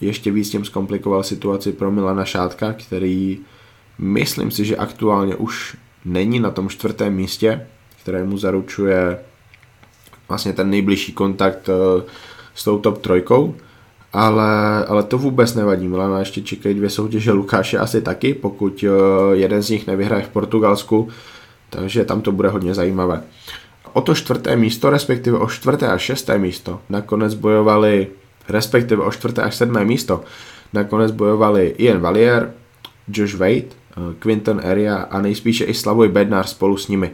ještě 0.00 0.30
víc 0.30 0.50
tím 0.50 0.64
zkomplikoval 0.64 1.22
situaci 1.22 1.72
pro 1.72 1.90
Milana 1.90 2.24
Šátka, 2.24 2.72
který 2.72 3.38
myslím 3.98 4.50
si, 4.50 4.64
že 4.64 4.76
aktuálně 4.76 5.36
už 5.36 5.76
není 6.04 6.40
na 6.40 6.50
tom 6.50 6.68
čtvrtém 6.68 7.14
místě, 7.14 7.66
kterému 8.02 8.38
zaručuje 8.38 9.18
vlastně 10.28 10.52
ten 10.52 10.70
nejbližší 10.70 11.12
kontakt 11.12 11.68
eh, 11.68 12.02
s 12.54 12.64
tou 12.64 12.78
top 12.78 12.98
trojkou, 12.98 13.54
ale, 14.12 14.84
ale 14.84 15.02
to 15.02 15.18
vůbec 15.18 15.54
nevadí. 15.54 15.88
Milana 15.88 16.18
ještě 16.18 16.40
čekají 16.40 16.74
dvě 16.74 16.90
soutěže 16.90 17.32
Lukáše 17.32 17.78
asi 17.78 18.02
taky, 18.02 18.34
pokud 18.34 18.84
eh, 18.84 19.36
jeden 19.36 19.62
z 19.62 19.70
nich 19.70 19.86
nevyhraje 19.86 20.22
v 20.22 20.28
Portugalsku, 20.28 21.08
takže 21.70 22.04
tam 22.04 22.20
to 22.20 22.32
bude 22.32 22.48
hodně 22.48 22.74
zajímavé 22.74 23.22
o 23.92 24.00
to 24.00 24.14
čtvrté 24.14 24.56
místo, 24.56 24.90
respektive 24.90 25.38
o 25.38 25.46
čtvrté 25.46 25.88
a 25.88 25.98
šesté 25.98 26.38
místo. 26.38 26.80
Nakonec 26.88 27.34
bojovali, 27.34 28.06
respektive 28.48 29.02
o 29.02 29.10
čtvrté 29.10 29.42
a 29.42 29.50
sedmé 29.50 29.84
místo, 29.84 30.20
nakonec 30.72 31.10
bojovali 31.10 31.74
Ian 31.78 32.00
Valier, 32.00 32.52
Josh 33.08 33.34
Wade, 33.34 33.70
eh, 33.70 34.14
Quinton 34.18 34.60
Area 34.64 34.96
a 35.10 35.20
nejspíše 35.20 35.64
i 35.64 35.74
Slavoj 35.74 36.08
Bednar 36.08 36.46
spolu 36.46 36.76
s 36.76 36.88
nimi. 36.88 37.10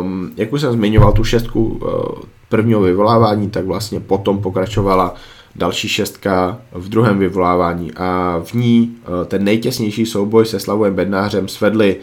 Um, 0.00 0.32
jak 0.36 0.52
už 0.52 0.60
jsem 0.60 0.72
zmiňoval 0.72 1.12
tu 1.12 1.24
šestku 1.24 1.64
uh, 1.66 1.78
prvního 2.48 2.80
vyvolávání, 2.80 3.50
tak 3.50 3.64
vlastně 3.64 4.00
potom 4.00 4.38
pokračovala 4.38 5.14
další 5.56 5.88
šestka 5.88 6.58
v 6.72 6.88
druhém 6.88 7.18
vyvolávání 7.18 7.92
a 7.96 8.40
v 8.44 8.52
ní 8.52 8.96
uh, 9.08 9.24
ten 9.24 9.44
nejtěsnější 9.44 10.06
souboj 10.06 10.46
se 10.46 10.60
Slavojem 10.60 10.94
Bednářem 10.94 11.48
svedli 11.48 12.00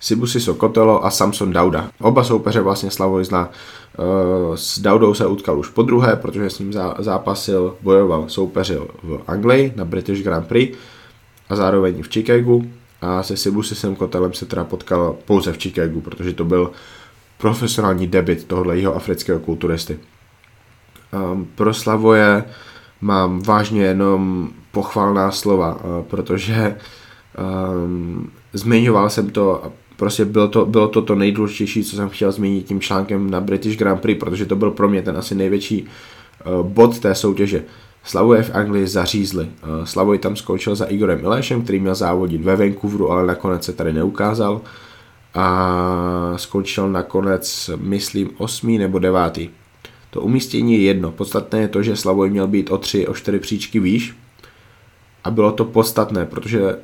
Sibusi 0.00 0.40
Sokotelo 0.40 1.04
a 1.04 1.10
Samson 1.10 1.52
Dauda. 1.52 1.90
Oba 2.00 2.24
soupeře 2.24 2.60
vlastně 2.60 2.90
Slavoj 2.90 3.24
zná. 3.24 3.50
Eh, 3.98 4.56
s 4.56 4.78
Daudou 4.78 5.14
se 5.14 5.26
utkal 5.26 5.58
už 5.58 5.68
po 5.68 5.82
druhé, 5.82 6.16
protože 6.16 6.50
s 6.50 6.58
ním 6.58 6.72
zápasil, 6.98 7.76
bojoval, 7.82 8.24
soupeřil 8.28 8.88
v 9.02 9.20
Anglii 9.26 9.72
na 9.76 9.84
British 9.84 10.22
Grand 10.22 10.46
Prix 10.46 10.78
a 11.48 11.56
zároveň 11.56 12.02
v 12.02 12.08
Chicagu 12.08 12.70
a 13.00 13.22
se 13.22 13.36
Sibusisem 13.36 13.96
Kotelem 13.96 14.32
se 14.32 14.46
teda 14.46 14.64
potkal 14.64 15.16
pouze 15.24 15.52
v 15.52 15.58
Chicagu, 15.58 16.00
protože 16.00 16.32
to 16.32 16.44
byl 16.44 16.70
profesionální 17.38 18.06
debit 18.06 18.44
tohohle 18.44 18.78
jeho 18.78 18.94
afrického 18.94 19.40
kulturisty. 19.40 19.98
Um, 21.12 21.48
pro 21.54 21.74
Slavoje 21.74 22.44
mám 23.00 23.42
vážně 23.42 23.82
jenom 23.82 24.48
pochvalná 24.72 25.30
slova, 25.30 25.74
uh, 25.74 25.80
protože 26.02 26.76
um, 27.74 28.30
zmiňoval 28.52 29.10
jsem 29.10 29.30
to 29.30 29.72
prostě 29.96 30.24
bylo 30.24 30.48
to, 30.48 30.66
bylo 30.66 30.88
to 30.88 31.02
to 31.02 31.14
nejdůležitější, 31.14 31.84
co 31.84 31.96
jsem 31.96 32.08
chtěl 32.08 32.32
zmínit 32.32 32.66
tím 32.66 32.80
článkem 32.80 33.30
na 33.30 33.40
British 33.40 33.76
Grand 33.76 34.00
Prix, 34.00 34.20
protože 34.20 34.46
to 34.46 34.56
byl 34.56 34.70
pro 34.70 34.88
mě 34.88 35.02
ten 35.02 35.16
asi 35.16 35.34
největší 35.34 35.82
uh, 35.82 36.66
bod 36.66 36.98
té 36.98 37.14
soutěže. 37.14 37.64
Slavuje 38.04 38.42
v 38.42 38.54
Anglii 38.54 38.86
zařízli. 38.86 39.44
Uh, 39.44 39.84
Slavoj 39.84 40.18
tam 40.18 40.36
skončil 40.36 40.74
za 40.74 40.84
Igorem 40.84 41.20
Miléšem, 41.20 41.62
který 41.62 41.80
měl 41.80 41.94
závodit 41.94 42.44
ve 42.44 42.56
Vancouveru, 42.56 43.10
ale 43.10 43.26
nakonec 43.26 43.64
se 43.64 43.72
tady 43.72 43.92
neukázal. 43.92 44.60
A 45.34 46.32
skončil 46.36 46.88
nakonec, 46.88 47.70
myslím, 47.76 48.30
osmý 48.38 48.78
nebo 48.78 48.98
devátý. 48.98 49.48
To 50.16 50.22
umístění 50.22 50.72
je 50.72 50.80
jedno. 50.80 51.12
Podstatné 51.12 51.60
je 51.60 51.68
to, 51.68 51.82
že 51.82 51.96
Slavoj 51.96 52.30
měl 52.30 52.48
být 52.48 52.70
o 52.70 52.78
tři, 52.78 53.06
o 53.06 53.14
čtyři 53.14 53.38
příčky 53.38 53.80
výš. 53.80 54.16
A 55.24 55.30
bylo 55.30 55.52
to 55.52 55.64
podstatné, 55.64 56.26
protože 56.26 56.78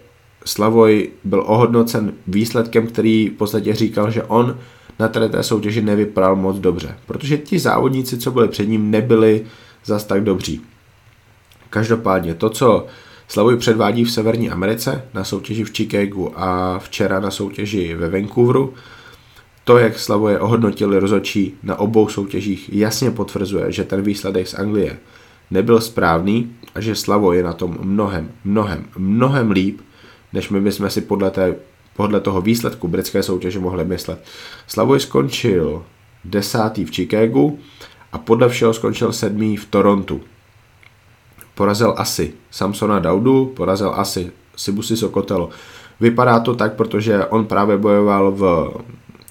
Slavoj 0.45 1.11
byl 1.25 1.45
ohodnocen 1.47 2.13
výsledkem, 2.27 2.87
který 2.87 3.29
v 3.29 3.33
podstatě 3.33 3.75
říkal, 3.75 4.11
že 4.11 4.23
on 4.23 4.59
na 4.99 5.09
té 5.09 5.43
soutěži 5.43 5.83
nevypadal 5.83 6.37
moc 6.37 6.59
dobře, 6.59 6.99
protože 7.07 7.39
ti 7.39 7.59
závodníci, 7.59 8.19
co 8.19 8.31
byli 8.31 8.49
před 8.49 8.69
ním, 8.69 8.91
nebyli 8.91 9.47
zas 9.85 10.05
tak 10.05 10.25
dobří. 10.25 10.61
Každopádně 11.71 12.35
to, 12.35 12.51
co 12.51 12.87
Slavoj 13.29 13.57
předvádí 13.57 14.05
v 14.05 14.13
Severní 14.13 14.51
Americe 14.51 15.05
na 15.15 15.25
soutěži 15.25 15.65
v 15.65 15.73
Chicagu 15.73 16.33
a 16.41 16.79
včera 16.79 17.21
na 17.21 17.31
soutěži 17.31 17.95
ve 17.95 18.11
Vancouveru, 18.11 18.75
To, 19.65 19.79
jak 19.79 19.99
Slavoje 19.99 20.41
ohodnotili 20.41 20.99
rozočí 20.99 21.55
na 21.63 21.79
obou 21.79 22.09
soutěžích, 22.09 22.71
jasně 22.73 23.11
potvrzuje, 23.11 23.73
že 23.73 23.85
ten 23.85 24.03
výsledek 24.03 24.49
z 24.49 24.55
Anglie 24.55 24.99
nebyl 25.51 25.81
správný 25.81 26.57
a 26.75 26.81
že 26.81 26.95
Slavo 26.95 27.33
je 27.33 27.43
na 27.43 27.53
tom 27.53 27.79
mnohem, 27.81 28.31
mnohem, 28.45 28.85
mnohem 28.97 29.51
líp, 29.51 29.81
než 30.33 30.51
my 30.51 30.61
bychom 30.61 30.91
si 30.91 31.01
podle, 31.01 31.31
té, 31.31 31.55
podle 31.97 32.21
toho 32.21 32.41
výsledku 32.41 32.89
britské 32.89 33.23
soutěže 33.23 33.59
mohli 33.59 33.85
myslet. 33.85 34.25
Slavoj 34.67 35.01
skončil 35.01 35.85
desátý 36.25 36.85
v 36.85 36.91
Chicagu 36.91 37.59
a 38.13 38.19
podle 38.19 38.49
všeho 38.49 38.75
skončil 38.75 39.13
sedmý 39.13 39.57
v 39.57 39.67
Torontu. 39.67 40.21
Porazil 41.55 41.95
asi 41.97 42.33
Samsona 42.51 42.99
Daudu, 42.99 43.53
porazil 43.57 43.93
asi 43.97 44.33
Sibusi 44.57 44.97
Sokotelo. 44.97 45.51
Vypadá 46.01 46.41
to 46.41 46.55
tak, 46.55 46.75
protože 46.75 47.27
on 47.27 47.47
právě 47.47 47.77
bojoval 47.77 48.33
v, 48.33 48.73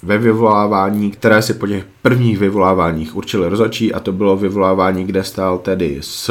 ve 0.02 0.18
vyvolávání, 0.18 1.10
které 1.10 1.42
si 1.42 1.54
po 1.54 1.66
těch 1.66 1.86
prvních 2.02 2.38
vyvoláváních 2.38 3.16
určili 3.16 3.48
rozhodčí 3.48 3.94
a 3.94 4.00
to 4.00 4.12
bylo 4.12 4.36
vyvolávání, 4.36 5.04
kde 5.04 5.24
stál 5.24 5.58
tedy 5.58 5.98
s 6.00 6.30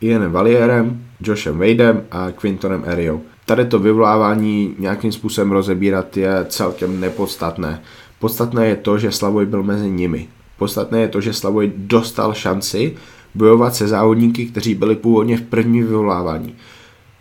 Ianem 0.00 0.32
Valierem, 0.32 1.02
Joshem 1.20 1.58
Wadem 1.58 2.02
a 2.10 2.30
Quintonem 2.30 2.82
Eriou. 2.86 3.20
Tady 3.46 3.64
to 3.64 3.78
vyvolávání 3.78 4.74
nějakým 4.78 5.12
způsobem 5.12 5.52
rozebírat 5.52 6.16
je 6.16 6.46
celkem 6.48 7.00
nepodstatné. 7.00 7.82
Podstatné 8.18 8.66
je 8.66 8.76
to, 8.76 8.98
že 8.98 9.12
Slavoj 9.12 9.46
byl 9.46 9.62
mezi 9.62 9.90
nimi. 9.90 10.28
Podstatné 10.58 11.00
je 11.00 11.08
to, 11.08 11.20
že 11.20 11.32
Slavoj 11.32 11.72
dostal 11.76 12.34
šanci 12.34 12.96
bojovat 13.34 13.74
se 13.74 13.88
závodníky, 13.88 14.46
kteří 14.46 14.74
byli 14.74 14.96
původně 14.96 15.36
v 15.36 15.42
první 15.42 15.82
vyvolávání. 15.82 16.54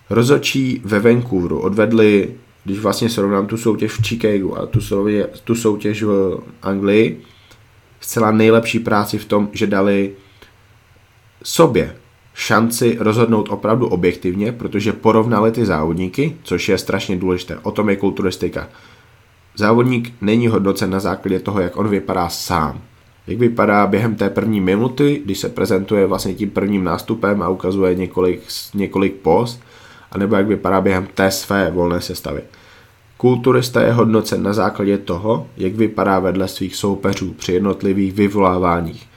Rozočí 0.09 0.81
ve 0.85 0.99
Vancouveru 0.99 1.59
odvedli, 1.59 2.29
když 2.67 2.79
vlastně 2.79 3.09
srovnám 3.09 3.47
tu 3.47 3.57
soutěž 3.57 3.91
v 3.91 4.07
Chicagu 4.07 4.57
a 4.57 4.65
tu, 4.65 4.81
soutěž, 4.81 5.25
tu 5.43 5.55
soutěž 5.55 6.03
v 6.03 6.39
Anglii, 6.61 7.21
zcela 7.99 8.31
nejlepší 8.31 8.79
práci 8.79 9.17
v 9.17 9.25
tom, 9.25 9.49
že 9.51 9.67
dali 9.67 10.11
sobě 11.43 11.95
šanci 12.33 12.97
rozhodnout 12.99 13.49
opravdu 13.49 13.87
objektivně, 13.87 14.51
protože 14.51 14.93
porovnali 14.93 15.51
ty 15.51 15.65
závodníky, 15.65 16.35
což 16.43 16.69
je 16.69 16.77
strašně 16.77 17.15
důležité. 17.15 17.57
O 17.63 17.71
tom 17.71 17.89
je 17.89 17.95
kulturistika. 17.95 18.67
Závodník 19.55 20.13
není 20.21 20.47
hodnocen 20.47 20.89
na 20.89 20.99
základě 20.99 21.39
toho, 21.39 21.59
jak 21.59 21.77
on 21.77 21.87
vypadá 21.87 22.29
sám. 22.29 22.81
Jak 23.27 23.39
vypadá 23.39 23.87
během 23.87 24.15
té 24.15 24.29
první 24.29 24.61
minuty, 24.61 25.21
když 25.25 25.39
se 25.39 25.49
prezentuje 25.49 26.05
vlastně 26.05 26.33
tím 26.33 26.49
prvním 26.49 26.83
nástupem 26.83 27.41
a 27.41 27.49
ukazuje 27.49 27.95
několik, 27.95 28.41
několik 28.73 29.13
post, 29.13 29.63
anebo 30.11 30.35
jak 30.35 30.47
vypadá 30.47 30.81
během 30.81 31.07
té 31.15 31.31
své 31.31 31.71
volné 31.71 32.01
sestavy. 32.01 32.41
Kulturista 33.17 33.81
je 33.81 33.91
hodnocen 33.91 34.43
na 34.43 34.53
základě 34.53 34.97
toho, 34.97 35.47
jak 35.57 35.75
vypadá 35.75 36.19
vedle 36.19 36.47
svých 36.47 36.75
soupeřů 36.75 37.33
při 37.33 37.53
jednotlivých 37.53 38.13
vyvoláváních. 38.13 39.07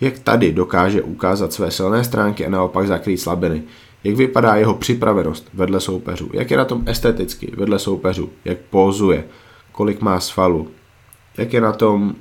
Jak 0.00 0.18
tady 0.18 0.52
dokáže 0.52 1.02
ukázat 1.02 1.52
své 1.52 1.70
silné 1.70 2.04
stránky 2.04 2.46
a 2.46 2.50
naopak 2.50 2.86
zakrýt 2.86 3.20
slabiny. 3.20 3.62
Jak 4.04 4.16
vypadá 4.16 4.54
jeho 4.54 4.74
připravenost 4.74 5.48
vedle 5.54 5.80
soupeřů. 5.80 6.30
Jak 6.32 6.50
je 6.50 6.56
na 6.56 6.64
tom 6.64 6.82
esteticky 6.86 7.52
vedle 7.56 7.78
soupeřů. 7.78 8.30
Jak 8.44 8.58
pózuje. 8.58 9.24
Kolik 9.72 10.00
má 10.00 10.20
svalu. 10.20 10.68
Jak 11.38 11.52
je 11.52 11.60
na 11.60 11.72
tom 11.72 12.14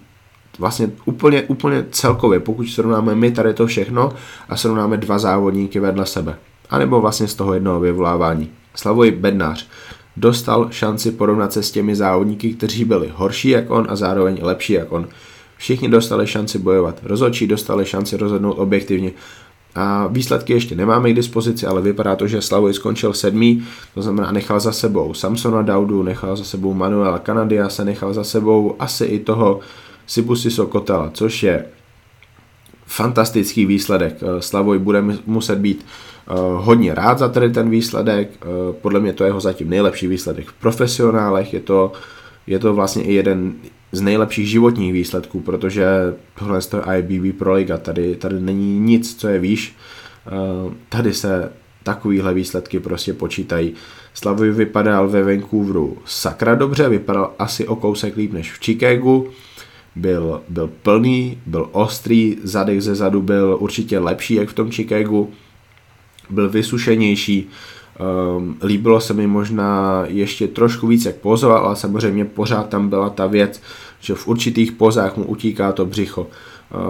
vlastně 0.60 0.92
úplně, 1.06 1.44
úplně 1.44 1.86
celkově, 1.92 2.40
pokud 2.40 2.68
srovnáme 2.68 3.16
my 3.16 3.32
tady 3.32 3.54
to 3.54 3.68
všechno 3.68 4.12
a 4.50 4.58
srovnáme 4.58 4.98
dva 4.98 5.20
závodníky 5.20 5.80
vedle 5.80 6.06
sebe. 6.06 6.38
A 6.70 6.80
nebo 6.80 7.02
vlastně 7.02 7.28
z 7.28 7.36
toho 7.36 7.54
jednoho 7.54 7.80
vyvolávání. 7.80 8.52
Slavoj 8.76 9.12
Bednář 9.12 9.68
dostal 10.18 10.68
šanci 10.72 11.12
porovnat 11.12 11.54
se 11.54 11.64
s 11.64 11.72
těmi 11.72 11.96
závodníky, 11.96 12.54
kteří 12.54 12.86
byli 12.86 13.12
horší 13.16 13.50
jak 13.50 13.72
on 13.72 13.88
a 13.90 13.96
zároveň 13.96 14.40
lepší 14.42 14.74
jak 14.74 14.92
on. 14.92 15.08
Všichni 15.58 15.90
dostali 15.90 16.28
šanci 16.28 16.60
bojovat. 16.60 17.00
Rozhodčí 17.04 17.48
dostali 17.48 17.86
šanci 17.86 18.18
rozhodnout 18.18 18.54
objektivně. 18.54 19.12
A 19.76 20.08
výsledky 20.08 20.54
ještě 20.54 20.76
nemáme 20.76 21.12
k 21.12 21.16
dispozici, 21.16 21.66
ale 21.66 21.82
vypadá 21.82 22.16
to, 22.16 22.28
že 22.28 22.42
Slavoj 22.42 22.74
skončil 22.74 23.14
sedmý, 23.14 23.64
to 23.94 24.02
znamená 24.02 24.32
nechal 24.32 24.60
za 24.60 24.72
sebou 24.72 25.14
Samsona 25.14 25.62
Daudu, 25.62 26.04
nechal 26.04 26.36
za 26.36 26.44
sebou 26.44 26.74
Manuela 26.74 27.20
Kanadia, 27.20 27.70
se 27.70 27.86
nechal 27.86 28.14
za 28.14 28.24
sebou 28.24 28.76
asi 28.80 29.06
i 29.06 29.20
toho 29.20 29.60
Sibusi 30.08 30.52
Sokotela, 30.52 31.12
což 31.14 31.44
je 31.44 31.66
fantastický 32.96 33.66
výsledek. 33.66 34.20
Slavoj 34.40 34.80
bude 34.80 35.04
muset 35.26 35.60
být 35.60 35.86
Eh, 36.28 36.34
hodně 36.56 36.96
rád 36.96 37.20
za 37.20 37.30
tady 37.30 37.50
ten 37.50 37.70
výsledek. 37.70 38.30
Eh, 38.42 38.74
podle 38.82 39.00
mě 39.00 39.14
to 39.14 39.24
je 39.24 39.28
jeho 39.28 39.42
zatím 39.42 39.70
nejlepší 39.70 40.08
výsledek 40.08 40.48
v 40.48 40.54
profesionálech. 40.54 41.54
Je 41.54 41.60
to, 41.60 41.92
je 42.48 42.60
to 42.60 42.74
vlastně 42.74 43.04
i 43.04 43.14
jeden 43.14 43.54
z 43.92 44.02
nejlepších 44.02 44.50
životních 44.50 44.94
výsledků, 44.94 45.42
protože 45.42 45.86
tohle 46.40 46.60
je 46.74 47.00
IBB 47.00 47.38
Pro 47.38 47.54
Liga. 47.54 47.78
Tady, 47.78 48.16
tady 48.16 48.40
není 48.40 48.80
nic, 48.80 49.16
co 49.16 49.28
je 49.28 49.40
výš. 49.40 49.76
Eh, 50.28 50.74
tady 50.90 51.14
se 51.14 51.52
takovýhle 51.84 52.34
výsledky 52.34 52.80
prostě 52.80 53.14
počítají. 53.14 53.74
Slavoj 54.14 54.52
vypadal 54.52 55.08
ve 55.08 55.24
Vancouveru 55.24 55.98
sakra 56.06 56.56
dobře, 56.56 56.90
vypadal 56.90 57.34
asi 57.40 57.68
o 57.68 57.76
kousek 57.76 58.18
líp 58.18 58.34
než 58.34 58.54
v 58.54 58.60
Chicagu. 58.60 59.30
Byl, 59.96 60.42
byl 60.50 60.70
plný, 60.82 61.38
byl 61.46 61.70
ostrý, 61.72 62.38
zadek 62.44 62.82
ze 62.82 62.96
zadu 62.96 63.22
byl 63.22 63.58
určitě 63.60 64.00
lepší, 64.00 64.34
jak 64.34 64.50
v 64.50 64.54
tom 64.54 64.72
Chicagu 64.72 65.30
byl 66.30 66.50
vysušenější, 66.50 67.50
um, 68.38 68.58
líbilo 68.64 69.02
se 69.02 69.14
mi 69.14 69.28
možná 69.28 70.04
ještě 70.08 70.48
trošku 70.48 70.88
víc, 70.88 71.06
jak 71.06 71.16
pozoval, 71.16 71.66
ale 71.66 71.76
samozřejmě 71.76 72.26
pořád 72.26 72.70
tam 72.70 72.90
byla 72.90 73.10
ta 73.10 73.28
věc, 73.28 73.62
že 74.00 74.16
v 74.16 74.28
určitých 74.28 74.72
pozách 74.72 75.18
mu 75.18 75.24
utíká 75.24 75.72
to 75.72 75.86
břicho. 75.86 76.28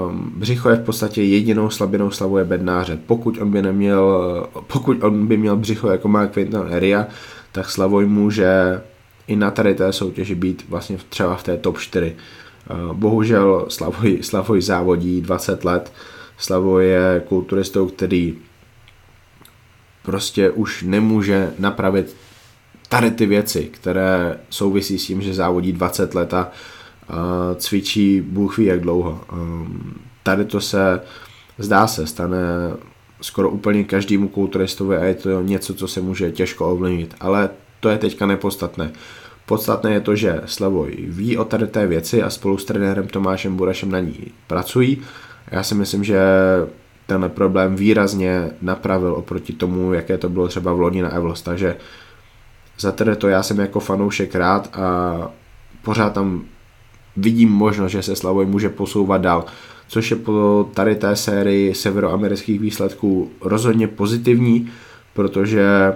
Um, 0.10 0.32
břicho 0.36 0.70
je 0.70 0.76
v 0.76 0.84
podstatě 0.84 1.24
jedinou 1.24 1.70
slabinou 1.70 2.12
Slavuje 2.12 2.46
bednáře. 2.46 3.00
Pokud 3.06 3.38
on 3.42 3.52
by 3.52 3.62
neměl, 3.62 4.48
pokud 4.68 5.04
on 5.04 5.28
by 5.28 5.38
měl 5.38 5.56
břicho 5.56 5.88
jako 5.88 6.08
má 6.08 6.28
Quinton 6.28 6.68
Eria, 6.70 7.08
tak 7.52 7.70
Slavoj 7.70 8.06
může 8.06 8.82
i 9.28 9.36
na 9.36 9.52
tady 9.52 9.76
té 9.76 9.94
soutěži 9.94 10.36
být 10.36 10.66
vlastně 10.70 10.98
třeba 11.10 11.36
v 11.36 11.44
té 11.44 11.58
top 11.58 11.78
4. 11.78 12.16
Uh, 12.70 12.94
bohužel 12.94 13.66
Slavoj, 13.70 14.20
Slavoj 14.22 14.62
závodí 14.62 15.22
20 15.22 15.66
let. 15.66 15.94
Slavoj 16.38 16.88
je 16.88 17.24
kulturistou, 17.28 17.88
který 17.88 18.38
prostě 20.04 20.52
už 20.52 20.84
nemůže 20.84 21.54
napravit 21.60 22.16
tady 22.90 23.12
ty 23.12 23.26
věci, 23.26 23.64
které 23.64 24.40
souvisí 24.50 25.00
s 25.00 25.06
tím, 25.08 25.22
že 25.22 25.34
závodí 25.34 25.72
20 25.72 26.16
let 26.16 26.34
a 26.34 26.52
cvičí 27.56 28.22
Bůh 28.22 28.58
ví 28.58 28.66
jak 28.66 28.82
dlouho. 28.82 29.22
Um, 29.34 30.02
tady 30.24 30.46
to 30.46 30.62
se, 30.62 31.02
zdá 31.58 31.88
se, 31.88 32.08
stane 32.08 32.38
skoro 33.22 33.50
úplně 33.50 33.84
každému 33.84 34.28
kulturistovi 34.28 34.98
a 34.98 35.04
je 35.04 35.16
to 35.16 35.42
něco, 35.42 35.74
co 35.74 35.88
se 35.88 36.02
může 36.02 36.32
těžko 36.32 36.72
ovlivnit, 36.72 37.16
ale 37.20 37.50
to 37.80 37.90
je 37.90 37.98
teďka 37.98 38.26
nepodstatné. 38.26 38.92
Podstatné 39.46 39.94
je 39.94 40.02
to, 40.02 40.16
že 40.16 40.42
Slavoj 40.46 40.96
ví 40.98 41.38
o 41.38 41.46
tady 41.46 41.68
té 41.68 41.88
věci 41.88 42.24
a 42.24 42.30
spolu 42.30 42.58
s 42.58 42.66
trenérem 42.66 43.08
Tomášem 43.08 43.56
Burašem 43.56 43.92
na 43.92 44.00
ní 44.00 44.32
pracují. 44.48 45.02
Já 45.52 45.64
si 45.64 45.76
myslím, 45.76 46.04
že 46.04 46.20
tenhle 47.08 47.30
problém 47.30 47.76
výrazně 47.76 48.52
napravil 48.62 49.14
oproti 49.14 49.54
tomu, 49.54 49.94
jaké 49.94 50.18
to 50.18 50.30
bylo 50.30 50.48
třeba 50.48 50.74
v 50.74 50.80
loni 50.80 51.02
na 51.02 51.10
Evlos, 51.10 51.42
takže 51.42 51.76
za 52.80 52.92
tedy 52.92 53.16
to 53.16 53.28
já 53.28 53.44
jsem 53.44 53.60
jako 53.60 53.80
fanoušek 53.80 54.36
rád 54.36 54.70
a 54.78 55.18
pořád 55.84 56.14
tam 56.14 56.46
vidím 57.18 57.50
možnost, 57.50 57.92
že 57.92 58.02
se 58.04 58.16
Slavoj 58.16 58.46
může 58.46 58.70
posouvat 58.70 59.22
dál, 59.22 59.46
což 59.88 60.12
je 60.12 60.18
po 60.18 60.70
tady 60.74 60.96
té 60.96 61.16
sérii 61.16 61.76
severoamerických 61.76 62.60
výsledků 62.60 63.32
rozhodně 63.42 63.88
pozitivní, 63.88 64.72
protože 65.14 65.94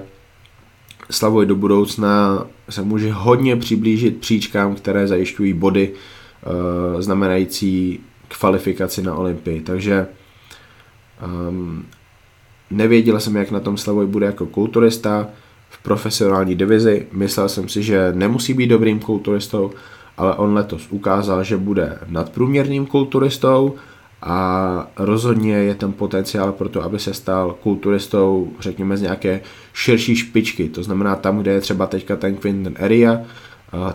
Slavoj 1.12 1.46
do 1.46 1.56
budoucna 1.56 2.46
se 2.70 2.82
může 2.82 3.12
hodně 3.12 3.56
přiblížit 3.56 4.18
příčkám, 4.18 4.76
které 4.76 5.08
zajišťují 5.08 5.54
body 5.54 5.94
eh, 5.94 7.02
znamenající 7.02 8.00
kvalifikaci 8.28 9.02
na 9.02 9.16
Olympii. 9.16 9.62
Takže 9.62 10.08
Um, 11.28 11.86
nevěděl 12.72 13.20
jsem, 13.20 13.36
jak 13.36 13.52
na 13.52 13.60
tom 13.60 13.78
Slavoj 13.78 14.08
bude 14.08 14.26
jako 14.26 14.46
kulturista 14.46 15.28
v 15.70 15.84
profesionální 15.84 16.56
divizi. 16.56 17.08
Myslel 17.12 17.50
jsem 17.50 17.70
si, 17.70 17.84
že 17.84 18.12
nemusí 18.16 18.54
být 18.54 18.68
dobrým 18.68 19.00
kulturistou, 19.00 19.72
ale 20.18 20.36
on 20.36 20.54
letos 20.54 20.88
ukázal, 20.90 21.44
že 21.44 21.58
bude 21.58 22.00
nadprůměrným 22.08 22.86
kulturistou 22.86 23.76
a 24.22 24.88
rozhodně 24.98 25.54
je 25.54 25.76
ten 25.76 25.94
potenciál 25.94 26.52
pro 26.52 26.70
to, 26.70 26.84
aby 26.84 27.00
se 27.00 27.14
stal 27.14 27.56
kulturistou, 27.64 28.52
řekněme, 28.60 28.98
z 28.98 29.02
nějaké 29.02 29.42
širší 29.74 30.16
špičky. 30.16 30.70
To 30.70 30.84
znamená 30.84 31.16
tam, 31.16 31.40
kde 31.40 31.52
je 31.52 31.62
třeba 31.62 31.88
teďka 31.88 32.16
ten 32.16 32.36
Quinton 32.36 32.74
Eria, 32.76 33.22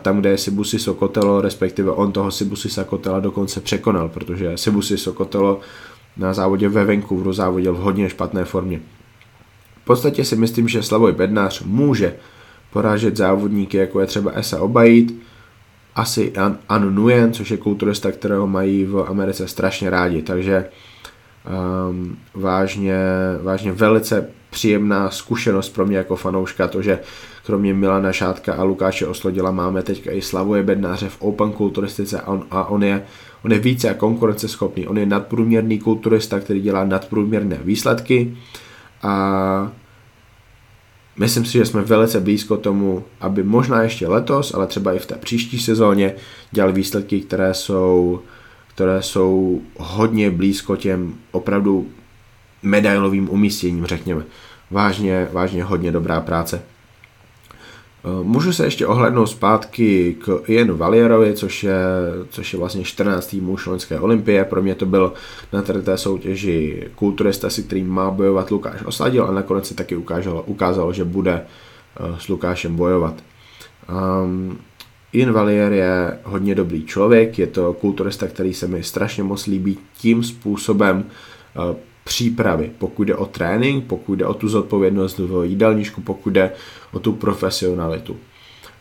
tam, 0.02 0.20
kde 0.20 0.30
je 0.30 0.38
Sibusi 0.38 0.78
Sokotelo, 0.78 1.40
respektive 1.40 1.90
on 1.90 2.12
toho 2.12 2.30
Sibusi 2.30 2.68
Sokotela 2.68 3.20
dokonce 3.20 3.60
překonal, 3.60 4.08
protože 4.08 4.58
Sibusi 4.58 4.98
Sokotelo 4.98 5.60
na 6.16 6.34
závodě 6.34 6.68
ve 6.68 6.84
Vancouveru 6.84 7.32
závodil 7.32 7.74
v 7.74 7.78
hodně 7.78 8.10
špatné 8.10 8.44
formě. 8.44 8.80
V 9.82 9.84
podstatě 9.84 10.24
si 10.24 10.37
myslím, 10.37 10.68
že 10.68 10.82
Slavoj 10.82 11.12
Bednář 11.12 11.62
může 11.62 12.16
porážet 12.72 13.16
závodníky, 13.16 13.76
jako 13.76 14.00
je 14.00 14.06
třeba 14.06 14.30
Esa 14.30 14.60
Obajit, 14.60 15.14
asi 15.94 16.33
An, 16.68 16.90
Nguyen, 16.90 17.33
což 17.33 17.50
je 17.50 17.57
kulturista, 17.57 18.12
kterého 18.12 18.46
mají 18.46 18.85
v 18.85 19.04
Americe 19.09 19.48
strašně 19.48 19.90
rádi, 19.90 20.22
takže 20.22 20.68
um, 21.88 22.16
vážně, 22.35 22.96
vážně 23.42 23.72
velice 23.72 24.28
příjemná 24.50 25.11
zkušenost 25.11 25.68
pro 25.68 25.87
mě 25.87 25.96
jako 25.96 26.16
fanouška, 26.16 26.68
to, 26.68 26.83
že 26.83 26.98
kromě 27.46 27.74
Milana 27.74 28.12
Šátka 28.12 28.54
a 28.54 28.62
Lukáše 28.62 29.07
Oslodila 29.07 29.50
máme 29.50 29.83
teďka 29.83 30.12
i 30.12 30.22
Slavoje 30.22 30.62
Bednáře 30.62 31.09
v 31.09 31.22
Open 31.22 31.52
kulturistice 31.52 32.20
a 32.20 32.26
on, 32.26 32.44
a 32.50 32.64
on 32.64 32.85
je, 32.85 33.02
on 33.44 33.52
je 33.52 33.59
více 33.59 33.94
konkurenceschopný. 33.94 34.87
On 34.87 34.98
je 34.98 35.07
nadprůměrný 35.07 35.78
kulturista, 35.78 36.40
který 36.40 36.61
dělá 36.61 36.85
nadprůměrné 36.85 37.59
výsledky 37.64 38.37
a 39.02 39.72
myslím 41.16 41.44
si, 41.44 41.53
že 41.53 41.66
jsme 41.66 41.83
velice 41.83 42.20
blízko 42.20 42.57
tomu, 42.57 43.05
aby 43.20 43.42
možná 43.42 43.83
ještě 43.83 44.09
letos, 44.09 44.55
ale 44.55 44.66
třeba 44.66 44.92
i 44.92 44.98
v 44.98 45.07
té 45.07 45.14
příští 45.14 45.59
sezóně 45.59 46.14
dělal 46.50 46.72
výsledky, 46.72 47.20
které 47.20 47.55
jsou, 47.55 48.20
které 48.74 49.03
jsou 49.03 49.61
hodně 49.77 50.31
blízko 50.31 50.77
těm 50.77 51.14
opravdu 51.33 51.88
medailovým 52.62 53.31
umístěním, 53.31 53.87
řekněme. 53.87 54.24
Vážně, 54.70 55.29
vážně 55.33 55.64
hodně 55.64 55.92
dobrá 55.92 56.20
práce. 56.20 56.62
Eh, 58.04 58.22
můžu 58.22 58.52
se 58.52 58.64
ještě 58.64 58.86
ohlednout 58.86 59.28
zpátky 59.28 60.16
k 60.24 60.42
Ianu 60.46 60.76
Valierovi, 60.76 61.34
což 61.34 61.64
je, 61.64 61.74
což 62.28 62.52
je 62.52 62.58
vlastně 62.58 62.84
14. 62.84 63.36
muž 63.40 63.66
loňské 63.66 64.00
olympie. 64.00 64.44
Pro 64.44 64.62
mě 64.62 64.74
to 64.74 64.86
byl 64.86 65.12
na 65.52 65.62
té 65.62 65.98
soutěži 65.98 66.88
kulturista, 66.94 67.50
si 67.50 67.62
kterým 67.62 67.88
má 67.88 68.10
bojovat 68.10 68.50
Lukáš 68.50 68.82
Osadil 68.82 69.24
a 69.24 69.32
nakonec 69.32 69.68
se 69.68 69.74
taky 69.74 69.96
ukázalo, 69.96 70.42
ukázalo 70.42 70.92
že 70.92 71.04
bude 71.04 71.32
eh, 71.42 72.16
s 72.18 72.28
Lukášem 72.28 72.76
bojovat. 72.76 73.14
Um, 74.24 74.58
Ian 75.12 75.32
Valier 75.32 75.72
je 75.72 76.18
hodně 76.24 76.54
dobrý 76.54 76.84
člověk, 76.84 77.38
je 77.38 77.46
to 77.46 77.72
kulturista, 77.72 78.26
který 78.26 78.54
se 78.54 78.66
mi 78.66 78.82
strašně 78.82 79.22
moc 79.22 79.46
líbí 79.46 79.78
tím 79.98 80.22
způsobem 80.22 81.04
uh, 81.56 81.76
přípravy, 82.04 82.70
pokud 82.78 83.04
jde 83.04 83.14
o 83.14 83.26
trénink, 83.26 83.84
pokud 83.84 84.14
jde 84.14 84.26
o 84.26 84.34
tu 84.34 84.48
zodpovědnost 84.48 85.18
v 85.18 85.44
jídelníčku, 85.44 86.00
pokud 86.00 86.30
jde 86.30 86.52
o 86.94 86.98
tu 86.98 87.12
profesionalitu. 87.12 88.16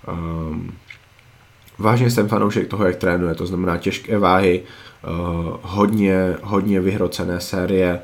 Um, 0.07 0.71
vážně 1.77 2.09
jsem 2.09 2.27
fanoušek 2.27 2.67
toho, 2.67 2.85
jak 2.85 2.95
trénuje, 2.95 3.35
to 3.35 3.45
znamená 3.45 3.77
těžké 3.77 4.17
váhy, 4.17 4.63
uh, 4.63 5.57
hodně, 5.61 6.37
hodně 6.41 6.81
vyhrocené 6.81 7.39
série, 7.39 7.99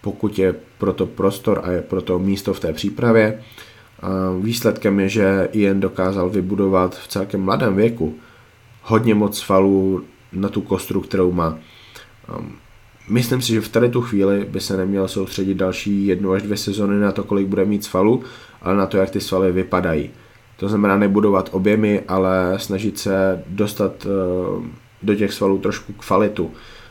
pokud 0.00 0.38
je 0.38 0.54
pro 0.78 0.92
to 0.92 1.06
prostor 1.06 1.60
a 1.64 1.70
je 1.70 1.82
pro 1.82 2.02
to 2.02 2.18
místo 2.18 2.54
v 2.54 2.60
té 2.60 2.72
přípravě. 2.72 3.42
Uh, 4.02 4.44
výsledkem 4.44 5.00
je, 5.00 5.08
že 5.08 5.48
Ian 5.52 5.80
dokázal 5.80 6.30
vybudovat 6.30 6.98
v 6.98 7.08
celkem 7.08 7.40
mladém 7.40 7.76
věku 7.76 8.14
hodně 8.82 9.14
moc 9.14 9.40
falů 9.40 10.04
na 10.32 10.48
tu 10.48 10.60
kostru, 10.60 11.00
kterou 11.00 11.32
má. 11.32 11.58
Um, 12.38 12.61
Myslím 13.08 13.42
si, 13.42 13.52
že 13.52 13.60
v 13.60 13.68
tady 13.68 13.88
tu 13.88 14.00
chvíli 14.00 14.44
by 14.44 14.60
se 14.60 14.76
neměl 14.76 15.08
soustředit 15.08 15.54
další 15.54 16.06
jednu 16.06 16.32
až 16.32 16.42
dvě 16.42 16.56
sezony 16.56 17.00
na 17.00 17.12
to, 17.12 17.24
kolik 17.24 17.46
bude 17.46 17.64
mít 17.64 17.84
svalů, 17.84 18.22
ale 18.62 18.76
na 18.76 18.86
to, 18.86 18.96
jak 18.96 19.10
ty 19.10 19.20
svaly 19.20 19.52
vypadají. 19.52 20.10
To 20.56 20.68
znamená 20.68 20.96
nebudovat 20.96 21.48
objemy, 21.52 22.02
ale 22.08 22.54
snažit 22.56 22.98
se 22.98 23.42
dostat 23.46 24.06
uh, 24.06 24.64
do 25.02 25.14
těch 25.14 25.32
svalů 25.32 25.58
trošku 25.58 25.92
kvalitu. 25.92 26.50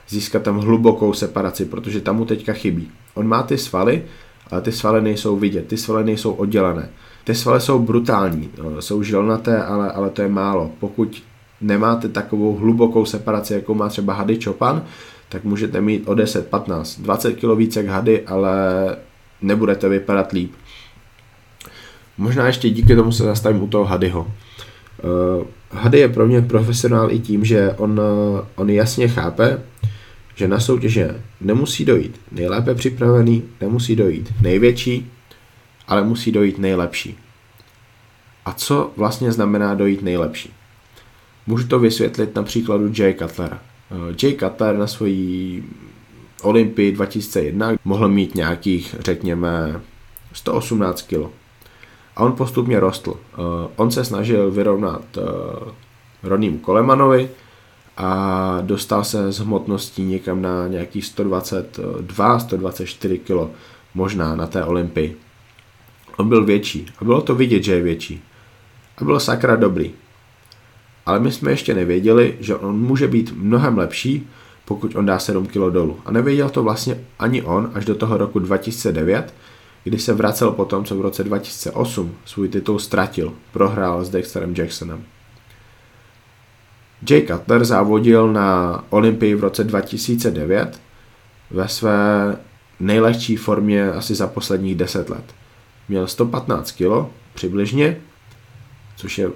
Získat 0.10 0.44
tam 0.44 0.58
hlubokou 0.58 1.14
separaci, 1.14 1.66
protože 1.66 2.02
tam 2.02 2.18
mu 2.18 2.26
teďka 2.26 2.54
chybí. 2.54 2.92
On 3.14 3.28
má 3.28 3.44
ty 3.44 3.58
svaly, 3.58 4.04
ale 4.52 4.62
ty 4.62 4.72
svaly 4.72 5.02
nejsou 5.02 5.36
vidět, 5.36 5.68
ty 5.68 5.78
svaly 5.78 6.04
nejsou 6.04 6.32
oddělené. 6.32 6.90
Ty 7.24 7.36
svaly 7.36 7.62
jsou 7.62 7.80
brutální, 7.80 8.50
eh, 8.58 8.82
jsou 8.82 9.04
žilnaté, 9.04 9.64
ale, 9.64 9.92
ale 9.92 10.10
to 10.10 10.22
je 10.22 10.28
málo. 10.28 10.72
Pokud 10.80 11.24
nemáte 11.62 12.10
takovou 12.10 12.56
hlubokou 12.56 13.06
separaci, 13.06 13.54
jako 13.54 13.74
má 13.74 13.90
třeba 13.90 14.14
Hady 14.14 14.40
Chopin, 14.44 14.82
tak 15.32 15.44
můžete 15.44 15.82
mít 15.82 16.04
o 16.06 16.14
10, 16.14 16.48
15, 16.48 17.00
20 17.00 17.34
kg 17.34 17.58
více 17.58 17.80
jak 17.80 17.88
hady, 17.90 18.22
ale 18.22 18.52
nebudete 19.42 19.90
vypadat 19.90 20.32
líp. 20.32 20.52
Možná 22.18 22.48
ještě 22.48 22.70
díky 22.70 22.96
tomu 22.96 23.12
se 23.12 23.24
zastavím 23.24 23.64
u 23.64 23.68
toho 23.68 23.86
Hadyho. 23.86 24.22
Uh, 24.22 25.46
Hady 25.72 26.00
je 26.00 26.10
pro 26.10 26.28
mě 26.28 26.42
profesionál 26.42 27.12
i 27.12 27.20
tím, 27.20 27.46
že 27.46 27.74
on, 27.78 28.02
on 28.56 28.70
jasně 28.70 29.08
chápe, 29.08 29.62
že 30.36 30.48
na 30.48 30.60
soutěže 30.60 31.22
nemusí 31.42 31.86
dojít 31.86 32.22
nejlépe 32.32 32.76
připravený, 32.76 33.44
nemusí 33.62 33.96
dojít 33.96 34.34
největší, 34.42 35.12
ale 35.88 36.04
musí 36.04 36.32
dojít 36.32 36.58
nejlepší. 36.58 37.18
A 38.46 38.54
co 38.54 38.92
vlastně 38.98 39.32
znamená 39.32 39.74
dojít 39.74 40.02
nejlepší? 40.02 40.54
Můžu 41.48 41.68
to 41.68 41.80
vysvětlit 41.80 42.36
na 42.36 42.44
příkladu 42.44 42.94
Jay 42.98 43.14
Cutlera. 43.14 43.71
Eh, 43.92 44.16
Jay 44.24 44.36
Cutler 44.36 44.78
na 44.78 44.88
svojí 44.88 45.64
Olympii 46.42 46.92
2001 46.92 47.72
mohl 47.86 48.10
mít 48.10 48.36
nějakých, 48.36 48.96
řekněme, 49.00 49.82
118 50.34 51.02
kg. 51.02 51.26
A 52.16 52.24
on 52.24 52.34
postupně 52.34 52.80
rostl. 52.80 53.14
Eh, 53.14 53.18
on 53.76 53.92
se 53.92 54.06
snažil 54.06 54.52
vyrovnat 54.52 55.04
eh, 55.18 55.22
Ronnímu 56.24 56.58
Kolemanovi 56.58 57.30
a 57.98 58.58
dostal 58.62 59.04
se 59.04 59.32
z 59.32 59.40
hmotností 59.40 60.04
někam 60.04 60.42
na 60.42 60.68
nějaký 60.68 61.00
122-124 61.00 63.20
kg, 63.20 63.32
možná 63.94 64.36
na 64.36 64.48
té 64.48 64.64
Olympii. 64.64 65.18
On 66.18 66.30
byl 66.30 66.46
větší 66.46 66.86
a 66.98 67.06
bylo 67.06 67.22
to 67.22 67.36
vidět, 67.36 67.64
že 67.64 67.74
je 67.74 67.82
větší. 67.82 68.24
A 68.98 69.04
byl 69.04 69.20
sakra 69.20 69.56
dobrý 69.56 69.94
ale 71.06 71.20
my 71.20 71.32
jsme 71.32 71.52
ještě 71.52 71.74
nevěděli, 71.74 72.38
že 72.40 72.56
on 72.56 72.80
může 72.80 73.08
být 73.08 73.34
mnohem 73.38 73.78
lepší, 73.78 74.28
pokud 74.66 74.96
on 74.96 75.06
dá 75.06 75.20
7 75.20 75.48
kg 75.48 75.54
dolů. 75.54 76.00
A 76.06 76.12
nevěděl 76.12 76.50
to 76.50 76.64
vlastně 76.64 77.00
ani 77.20 77.42
on 77.42 77.72
až 77.74 77.86
do 77.86 77.96
toho 77.96 78.18
roku 78.18 78.40
2009, 78.40 79.34
kdy 79.84 80.00
se 80.00 80.14
vracel 80.14 80.52
po 80.52 80.66
tom, 80.66 80.86
co 80.86 80.96
v 80.96 81.02
roce 81.02 81.24
2008 81.24 82.16
svůj 82.26 82.50
titul 82.50 82.80
ztratil, 82.80 83.34
prohrál 83.52 84.06
s 84.06 84.10
Dexterem 84.10 84.54
Jacksonem. 84.58 85.04
Jay 87.10 87.28
Cutler 87.28 87.66
závodil 87.66 88.34
na 88.34 88.84
Olympii 88.90 89.36
v 89.36 89.40
roce 89.40 89.64
2009 89.64 90.82
ve 91.52 91.68
své 91.68 92.38
nejlehčí 92.80 93.36
formě 93.36 93.92
asi 93.92 94.16
za 94.16 94.28
posledních 94.28 94.76
10 94.76 95.10
let. 95.10 95.36
Měl 95.90 96.08
115 96.08 96.72
kg 96.72 97.12
přibližně, 97.34 97.98
což 98.96 99.18
je 99.18 99.30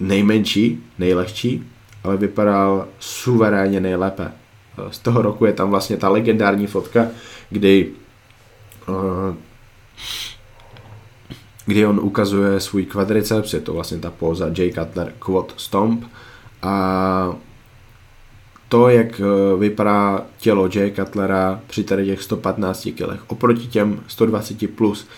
nejmenší, 0.00 0.84
nejlehčí, 0.98 1.64
ale 2.04 2.16
vypadal 2.16 2.88
suverénně 2.98 3.80
nejlépe. 3.80 4.32
Z 4.90 4.98
toho 4.98 5.22
roku 5.22 5.46
je 5.46 5.52
tam 5.52 5.70
vlastně 5.70 5.96
ta 5.96 6.08
legendární 6.08 6.66
fotka, 6.66 7.06
kdy 7.50 7.88
eh, 8.88 9.34
kdy 11.66 11.86
on 11.86 12.00
ukazuje 12.00 12.60
svůj 12.60 12.84
kvadriceps, 12.84 13.52
je 13.54 13.60
to 13.60 13.72
vlastně 13.72 13.98
ta 13.98 14.10
póza 14.10 14.46
J. 14.46 14.72
Cutler 14.72 15.12
Quad 15.18 15.54
Stomp 15.56 16.04
a 16.62 17.36
to, 18.68 18.88
jak 18.88 19.20
eh, 19.20 19.56
vypadá 19.58 20.26
tělo 20.38 20.68
J. 20.74 20.90
Cutlera 20.90 21.60
při 21.66 21.84
tady 21.84 22.06
těch 22.06 22.22
115 22.22 22.88
kilech 22.94 23.30
oproti 23.30 23.66
těm 23.66 24.00
120 24.06 24.76
plus 24.76 25.08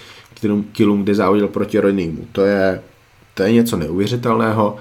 kilům, 0.72 1.02
kdy 1.02 1.14
závodil 1.14 1.48
proti 1.48 1.78
Ronniemu. 1.78 2.26
To 2.32 2.44
je 2.44 2.82
to 3.34 3.42
je 3.42 3.52
něco 3.52 3.76
neuvěřitelného. 3.76 4.76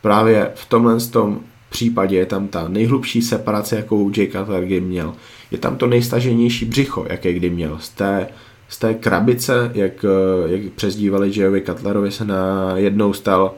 Právě 0.00 0.50
v 0.54 0.66
tomhle 0.66 1.00
tom 1.00 1.40
případě 1.70 2.16
je 2.16 2.26
tam 2.26 2.48
ta 2.48 2.68
nejhlubší 2.68 3.22
separace, 3.22 3.76
jakou 3.76 4.10
Jay 4.16 4.26
Cutler 4.26 4.64
kdy 4.64 4.80
měl. 4.80 5.14
Je 5.50 5.58
tam 5.58 5.76
to 5.76 5.86
nejstaženější 5.86 6.64
břicho, 6.64 7.06
jaké 7.08 7.32
kdy 7.32 7.50
měl. 7.50 7.78
Z 7.80 7.88
té, 7.88 8.28
z 8.68 8.78
té 8.78 8.94
krabice, 8.94 9.70
jak, 9.74 10.04
jak 10.46 10.72
přezdívali 10.72 11.32
Jayovi 11.36 11.60
Cutlerovi, 11.60 12.10
se 12.10 12.24
na 12.24 12.72
jednou 12.76 13.12
stal 13.12 13.54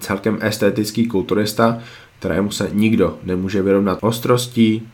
celkem 0.00 0.38
estetický 0.40 1.06
kulturista, 1.06 1.78
kterému 2.18 2.50
se 2.50 2.70
nikdo 2.72 3.18
nemůže 3.22 3.62
vyrovnat 3.62 3.98
ostrostí, 4.00 4.88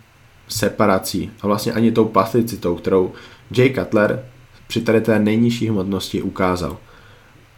separací 0.48 1.30
a 1.40 1.46
vlastně 1.46 1.72
ani 1.72 1.92
tou 1.92 2.04
plasticitou, 2.04 2.74
kterou 2.74 3.12
Jay 3.56 3.74
Cutler 3.74 4.24
při 4.66 4.80
tady 4.80 5.00
té 5.00 5.18
nejnižší 5.18 5.68
hmotnosti 5.68 6.22
ukázal. 6.22 6.76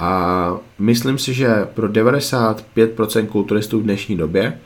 A 0.03 0.57
myslím 0.79 1.19
si, 1.19 1.35
že 1.35 1.69
pro 1.75 1.89
95% 1.89 3.27
kulturistů 3.27 3.81
v 3.81 3.83
dnešní 3.83 4.17
době 4.17 4.59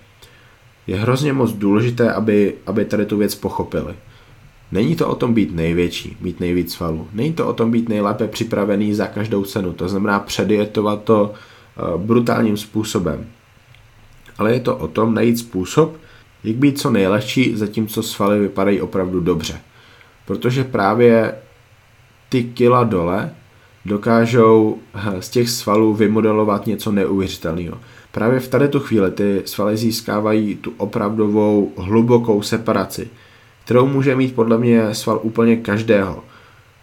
je 0.87 0.97
hrozně 0.97 1.33
moc 1.33 1.53
důležité, 1.53 2.13
aby, 2.13 2.55
aby 2.67 2.85
tady 2.85 3.07
tu 3.07 3.17
věc 3.17 3.35
pochopili. 3.35 3.95
Není 4.73 4.97
to 4.97 5.09
o 5.09 5.15
tom 5.15 5.35
být 5.35 5.55
největší, 5.55 6.17
mít 6.21 6.41
nejvíc 6.41 6.73
svalů. 6.73 7.09
Není 7.13 7.33
to 7.33 7.47
o 7.47 7.53
tom 7.53 7.71
být 7.71 7.89
nejlépe 7.89 8.29
připravený 8.29 8.95
za 8.95 9.07
každou 9.07 9.45
cenu. 9.45 9.73
To 9.73 9.89
znamená 9.89 10.21
předietovat 10.21 11.05
to 11.05 11.35
uh, 11.95 12.01
brutálním 12.01 12.57
způsobem. 12.57 13.27
Ale 14.39 14.53
je 14.53 14.61
to 14.61 14.77
o 14.77 14.89
tom 14.89 15.15
najít 15.15 15.39
způsob, 15.39 15.97
jak 16.45 16.57
být 16.57 16.79
co 16.79 16.91
nejlehčí, 16.91 17.57
zatímco 17.57 18.03
svaly 18.03 18.41
vypadají 18.41 18.81
opravdu 18.81 19.21
dobře. 19.21 19.61
Protože 20.27 20.65
právě 20.65 21.35
ty 22.29 22.45
kila 22.45 22.85
dole 22.85 23.31
dokážou 23.87 24.79
eh, 24.95 25.23
z 25.23 25.29
těch 25.29 25.51
svalů 25.51 25.95
vymodelovat 25.95 26.67
něco 26.67 26.93
neuvěřitelného. 26.93 27.79
Právě 28.13 28.41
v 28.41 28.49
tady 28.49 28.69
tu 28.69 28.81
chvíli 28.81 29.11
ty 29.11 29.43
svaly 29.45 29.77
získávají 29.77 30.55
tu 30.55 30.73
opravdovou 30.77 31.73
hlubokou 31.77 32.43
separaci, 32.43 33.11
kterou 33.65 33.87
může 33.87 34.17
mít 34.17 34.35
podle 34.35 34.59
mě 34.59 34.95
sval 34.95 35.21
úplně 35.23 35.57
každého. 35.57 36.25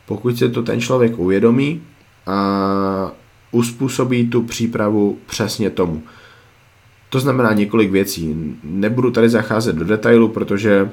Pokud 0.05 0.37
se 0.37 0.49
to 0.49 0.63
ten 0.63 0.81
člověk 0.81 1.19
uvědomí 1.19 1.81
a 2.27 3.11
uspůsobí 3.51 4.29
tu 4.29 4.43
přípravu 4.43 5.17
přesně 5.25 5.69
tomu. 5.69 6.03
To 7.09 7.19
znamená 7.19 7.53
několik 7.53 7.91
věcí. 7.91 8.55
Nebudu 8.63 9.11
tady 9.11 9.29
zacházet 9.29 9.75
do 9.75 9.85
detailu, 9.85 10.27
protože 10.27 10.91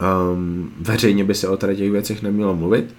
um, 0.00 0.72
veřejně 0.80 1.24
by 1.24 1.34
se 1.34 1.48
o 1.48 1.56
tady 1.56 1.76
těch 1.76 1.90
věcech 1.90 2.22
nemělo 2.22 2.56
mluvit. 2.56 2.94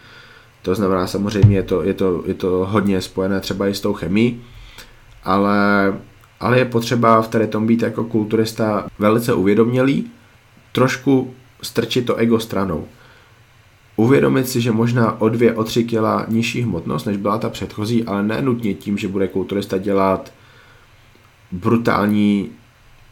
To 0.61 0.75
znamená 0.75 1.07
samozřejmě 1.07 1.55
je 1.55 1.63
to, 1.63 1.83
je 1.83 1.93
to, 1.93 2.23
je 2.25 2.33
to 2.33 2.67
hodně 2.69 3.01
spojené 3.01 3.39
třeba 3.39 3.67
i 3.67 3.73
s 3.73 3.81
tou 3.81 3.93
chemií, 3.93 4.41
ale, 5.23 5.93
ale 6.39 6.59
je 6.59 6.65
potřeba 6.65 7.21
v 7.21 7.27
tady 7.27 7.47
tom 7.47 7.67
být 7.67 7.81
jako 7.81 8.03
kulturista 8.03 8.87
velice 8.99 9.33
uvědomělý, 9.33 10.11
trošku 10.71 11.33
strčit 11.61 12.05
to 12.05 12.15
ego 12.15 12.39
stranou. 12.39 12.85
Uvědomit 13.95 14.49
si, 14.49 14.61
že 14.61 14.71
možná 14.71 15.21
o 15.21 15.29
dvě, 15.29 15.55
o 15.55 15.63
tři 15.63 15.83
kila 15.83 16.25
nižší 16.27 16.61
hmotnost, 16.61 17.05
než 17.05 17.17
byla 17.17 17.37
ta 17.37 17.49
předchozí, 17.49 18.03
ale 18.03 18.23
ne 18.23 18.41
nutně 18.41 18.73
tím, 18.73 18.97
že 18.97 19.07
bude 19.07 19.27
kulturista 19.27 19.77
dělat 19.77 20.33
brutální 21.51 22.49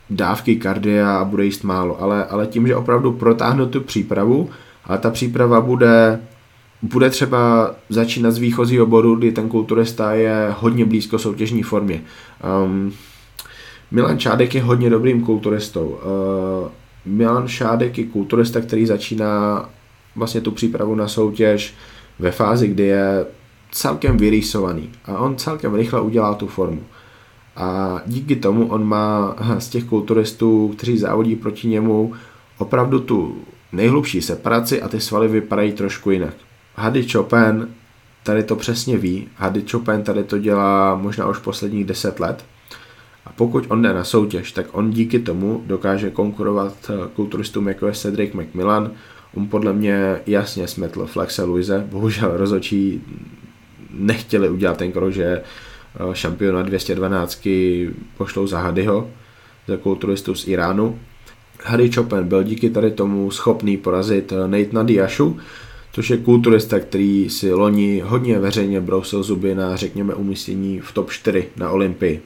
dávky 0.09 0.55
kardia 0.55 1.17
a 1.17 1.25
bude 1.25 1.45
jíst 1.45 1.63
málo, 1.63 2.01
ale, 2.01 2.25
ale 2.25 2.47
tím, 2.47 2.67
že 2.67 2.75
opravdu 2.75 3.13
protáhnu 3.13 3.65
tu 3.65 3.81
přípravu, 3.81 4.49
ale 4.85 4.97
ta 4.97 5.09
příprava 5.09 5.61
bude, 5.61 6.19
bude 6.81 7.09
třeba 7.09 7.71
začínat 7.89 8.31
z 8.31 8.37
výchozího 8.37 8.85
bodu, 8.85 9.15
kdy 9.15 9.31
ten 9.31 9.49
kulturista 9.49 10.13
je 10.13 10.55
hodně 10.59 10.85
blízko 10.85 11.19
soutěžní 11.19 11.63
formě. 11.63 12.03
Um, 12.63 12.93
Milan 13.91 14.19
Čádek 14.19 14.55
je 14.55 14.61
hodně 14.61 14.89
dobrým 14.89 15.21
kulturistou. 15.21 15.87
Uh, 15.87 16.69
Milan 17.05 17.47
Šádek 17.47 17.97
je 17.97 18.05
kulturista, 18.05 18.61
který 18.61 18.85
začíná 18.85 19.69
vlastně 20.15 20.41
tu 20.41 20.51
přípravu 20.51 20.95
na 20.95 21.07
soutěž 21.07 21.73
ve 22.19 22.31
fázi, 22.31 22.67
kdy 22.67 22.83
je 22.83 23.25
celkem 23.71 24.17
vyrýsovaný 24.17 24.89
a 25.05 25.17
on 25.17 25.35
celkem 25.35 25.75
rychle 25.75 26.01
udělá 26.01 26.33
tu 26.33 26.47
formu. 26.47 26.83
A 27.55 28.01
díky 28.05 28.35
tomu 28.35 28.67
on 28.67 28.83
má 28.83 29.35
z 29.57 29.69
těch 29.69 29.83
kulturistů, 29.83 30.73
kteří 30.77 30.97
závodí 30.97 31.35
proti 31.35 31.67
němu, 31.67 32.13
opravdu 32.57 32.99
tu 32.99 33.37
nejhlubší 33.71 34.21
separaci 34.21 34.81
a 34.81 34.87
ty 34.87 34.99
svaly 34.99 35.27
vypadají 35.27 35.71
trošku 35.71 36.11
jinak. 36.11 36.33
Hady 36.79 37.07
Chopin 37.09 37.67
tady 38.23 38.43
to 38.43 38.55
přesně 38.55 38.97
ví. 38.97 39.27
Hady 39.35 39.63
Chopin 39.71 40.03
tady 40.03 40.23
to 40.23 40.37
dělá 40.37 40.95
možná 40.95 41.27
už 41.27 41.37
posledních 41.39 41.85
10 41.85 42.19
let. 42.19 42.45
A 43.25 43.31
pokud 43.35 43.65
on 43.69 43.81
jde 43.81 43.93
na 43.93 44.03
soutěž, 44.03 44.51
tak 44.51 44.65
on 44.71 44.89
díky 44.91 45.19
tomu 45.19 45.63
dokáže 45.67 46.09
konkurovat 46.09 46.73
eh, 46.89 47.07
kulturistům 47.15 47.67
jako 47.67 47.87
je 47.87 47.93
Cedric 47.93 48.33
McMillan. 48.33 48.91
On 49.33 49.47
podle 49.47 49.73
mě 49.73 50.21
jasně 50.25 50.67
smetl 50.67 51.05
Flexe 51.05 51.43
Luise. 51.43 51.87
Bohužel 51.91 52.37
rozočí 52.37 53.01
nechtěli 53.93 54.49
udělat 54.49 54.77
ten 54.77 54.91
krok, 54.91 55.11
že 55.11 55.41
Eh, 55.95 56.15
šampiona 56.15 56.61
212 56.61 57.47
pošlou 58.17 58.47
za 58.47 58.59
Hadyho, 58.59 59.09
za 59.67 59.77
kulturistu 59.77 60.35
z 60.35 60.47
Iránu. 60.47 60.99
Hady 61.63 61.91
Chopin 61.91 62.23
byl 62.23 62.43
díky 62.43 62.69
tady 62.69 62.91
tomu 62.91 63.31
schopný 63.31 63.77
porazit 63.77 64.31
eh, 64.31 64.47
Nate 64.47 64.69
Nadiashu, 64.73 65.37
což 65.91 66.09
je 66.09 66.17
kulturista, 66.17 66.79
který 66.79 67.29
si 67.29 67.53
loni 67.53 67.99
hodně 68.05 68.39
veřejně 68.39 68.81
brousil 68.81 69.23
zuby 69.23 69.55
na, 69.55 69.75
řekněme, 69.75 70.13
umístění 70.13 70.79
v 70.79 70.91
top 70.91 71.11
4 71.11 71.47
na 71.57 71.69
Olympii. 71.69 72.21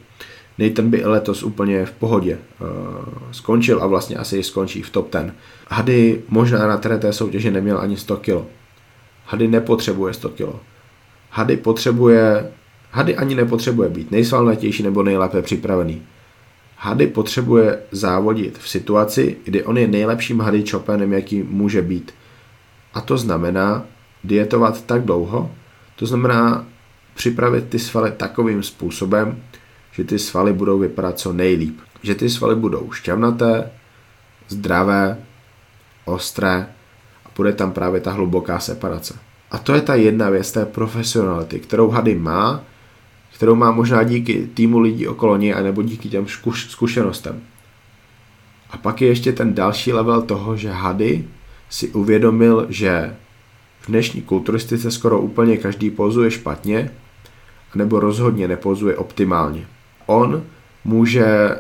Nathan 0.58 0.90
by 0.90 1.06
letos 1.06 1.44
úplně 1.44 1.86
v 1.86 1.92
pohodě 1.92 2.38
uh, 2.62 2.68
skončil 3.32 3.84
a 3.84 3.88
vlastně 3.88 4.16
asi 4.16 4.44
skončí 4.44 4.82
v 4.82 4.90
top 4.90 5.14
10. 5.14 5.34
Hady 5.68 6.22
možná 6.30 6.68
na 6.68 6.78
té 6.78 7.14
soutěži 7.14 7.52
neměl 7.52 7.80
ani 7.80 7.98
100 7.98 8.18
kg. 8.18 8.46
Hady 9.26 9.48
nepotřebuje 9.48 10.14
100 10.14 10.30
kg. 10.30 10.56
Hady 11.30 11.58
potřebuje 11.58 12.52
Hady 12.96 13.16
ani 13.16 13.36
nepotřebuje 13.36 13.90
být 13.90 14.12
nejsvalnatější 14.12 14.84
nebo 14.84 15.04
nejlépe 15.04 15.42
připravený. 15.42 16.02
Hady 16.78 17.08
potřebuje 17.08 17.80
závodit 17.92 18.58
v 18.58 18.70
situaci, 18.70 19.38
kdy 19.44 19.64
on 19.64 19.78
je 19.78 19.88
nejlepším 19.88 20.40
Hady 20.40 20.64
Chopinem, 20.72 21.14
jaký 21.14 21.44
může 21.44 21.82
být. 21.82 22.12
A 22.94 23.02
to 23.02 23.18
znamená 23.18 23.86
dietovat 24.24 24.86
tak 24.86 25.04
dlouho, 25.04 25.52
to 25.96 26.06
znamená 26.06 26.66
připravit 27.14 27.70
ty 27.70 27.80
svaly 27.80 28.12
takovým 28.12 28.64
způsobem, 28.64 29.44
že 29.92 30.04
ty 30.04 30.20
svaly 30.20 30.54
budou 30.54 30.80
vypadat 30.80 31.20
co 31.20 31.34
nejlíp. 31.34 31.80
Že 32.04 32.16
ty 32.16 32.30
svaly 32.30 32.56
budou 32.56 32.92
šťavnaté, 32.92 33.72
zdravé, 34.48 35.18
ostré 36.06 36.68
a 37.26 37.30
bude 37.36 37.54
tam 37.54 37.72
právě 37.72 38.02
ta 38.02 38.12
hluboká 38.12 38.60
separace. 38.60 39.20
A 39.52 39.58
to 39.58 39.74
je 39.74 39.82
ta 39.82 39.96
jedna 39.96 40.30
věc 40.30 40.52
té 40.52 40.66
profesionality, 40.66 41.60
kterou 41.60 41.90
Hady 41.90 42.16
má 42.16 42.64
kterou 43.34 43.56
má 43.56 43.72
možná 43.72 44.04
díky 44.04 44.50
týmu 44.54 44.80
lidí 44.80 45.08
okolo 45.08 45.38
něj, 45.38 45.54
anebo 45.54 45.82
díky 45.82 46.10
těm 46.10 46.26
zkuš- 46.26 46.70
zkušenostem. 46.70 47.42
A 48.70 48.78
pak 48.78 49.02
je 49.02 49.08
ještě 49.08 49.32
ten 49.32 49.54
další 49.54 49.94
level 49.94 50.22
toho, 50.22 50.58
že 50.58 50.72
Hady 50.72 51.28
si 51.74 51.90
uvědomil, 51.90 52.66
že 52.70 53.16
v 53.80 53.88
dnešní 53.88 54.22
kulturistice 54.22 54.92
skoro 54.92 55.20
úplně 55.20 55.58
každý 55.58 55.90
pozuje 55.90 56.32
špatně, 56.32 56.92
nebo 57.76 58.00
rozhodně 58.00 58.48
nepozuje 58.48 58.98
optimálně. 58.98 59.66
On 60.06 60.44
může 60.86 61.58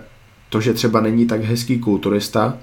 to, 0.49 0.61
že 0.61 0.73
třeba 0.73 1.01
není 1.01 1.25
tak 1.25 1.41
hezký 1.41 1.79
kulturista, 1.79 2.57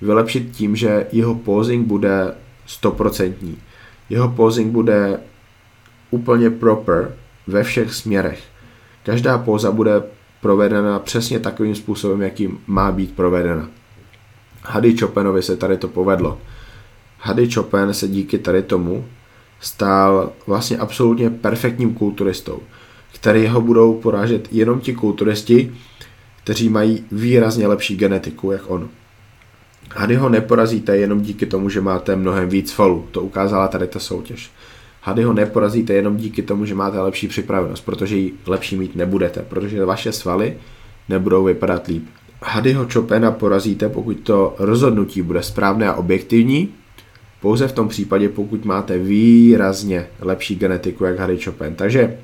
vylepšit 0.00 0.50
tím, 0.50 0.76
že 0.76 1.06
jeho 1.12 1.34
posing 1.34 1.86
bude 1.86 2.34
stoprocentní. 2.66 3.56
Jeho 4.10 4.28
posing 4.28 4.72
bude 4.72 5.20
úplně 6.10 6.50
proper 6.50 7.14
ve 7.46 7.62
všech 7.62 7.94
směrech. 7.94 8.42
Každá 9.02 9.38
póza 9.38 9.70
bude 9.70 10.02
provedena 10.40 10.98
přesně 10.98 11.38
takovým 11.38 11.74
způsobem, 11.74 12.22
jakým 12.22 12.58
má 12.66 12.92
být 12.92 13.16
provedena. 13.16 13.68
Hady 14.62 14.96
Chopinovi 14.96 15.42
se 15.42 15.56
tady 15.56 15.76
to 15.76 15.88
povedlo. 15.88 16.38
Hady 17.24 17.50
Chopin 17.50 17.94
se 17.94 18.08
díky 18.08 18.38
tady 18.38 18.62
tomu 18.62 19.04
stál 19.60 20.32
vlastně 20.46 20.78
absolutně 20.78 21.30
perfektním 21.30 21.94
kulturistou, 21.94 22.58
který 23.14 23.46
ho 23.46 23.60
budou 23.60 23.94
porážet 23.94 24.48
jenom 24.52 24.80
ti 24.80 24.94
kulturisti, 24.94 25.74
kteří 26.44 26.68
mají 26.68 27.04
výrazně 27.12 27.66
lepší 27.66 27.96
genetiku, 27.96 28.52
jak 28.52 28.70
on. 28.70 28.88
Hady 29.94 30.14
ho 30.14 30.28
neporazíte 30.28 30.96
jenom 30.96 31.20
díky 31.20 31.46
tomu, 31.46 31.68
že 31.68 31.80
máte 31.80 32.16
mnohem 32.16 32.48
víc 32.48 32.72
falů. 32.72 33.06
To 33.10 33.22
ukázala 33.22 33.68
tady 33.68 33.86
ta 33.86 33.98
soutěž. 33.98 34.50
Hady 35.02 35.22
ho 35.22 35.32
neporazíte 35.32 35.92
jenom 35.92 36.16
díky 36.16 36.42
tomu, 36.42 36.66
že 36.66 36.74
máte 36.74 37.00
lepší 37.00 37.28
připravenost, 37.28 37.84
protože 37.84 38.16
ji 38.16 38.34
lepší 38.46 38.76
mít 38.76 38.96
nebudete, 38.96 39.42
protože 39.48 39.84
vaše 39.84 40.12
svaly 40.12 40.56
nebudou 41.08 41.44
vypadat 41.44 41.86
líp. 41.86 42.04
Hadyho 42.42 42.86
Chopina 42.92 43.30
porazíte, 43.30 43.88
pokud 43.88 44.14
to 44.14 44.54
rozhodnutí 44.58 45.22
bude 45.22 45.42
správné 45.42 45.88
a 45.88 45.94
objektivní, 45.94 46.74
pouze 47.42 47.68
v 47.68 47.72
tom 47.72 47.88
případě, 47.88 48.28
pokud 48.28 48.64
máte 48.64 48.98
výrazně 48.98 50.06
lepší 50.20 50.56
genetiku 50.56 51.04
jak 51.04 51.18
Hady 51.18 51.38
Chopin. 51.38 51.74
Takže 51.74 52.18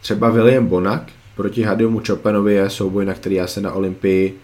třeba 0.00 0.30
William 0.30 0.66
Bonak 0.66 1.02
proti 1.36 1.62
Hadymu 1.62 2.02
Chopinovi 2.06 2.54
je 2.54 2.70
souboj, 2.70 3.04
na 3.04 3.14
který 3.14 3.34
já 3.34 3.46
se 3.46 3.60
na 3.60 3.72
Olympii 3.72 4.38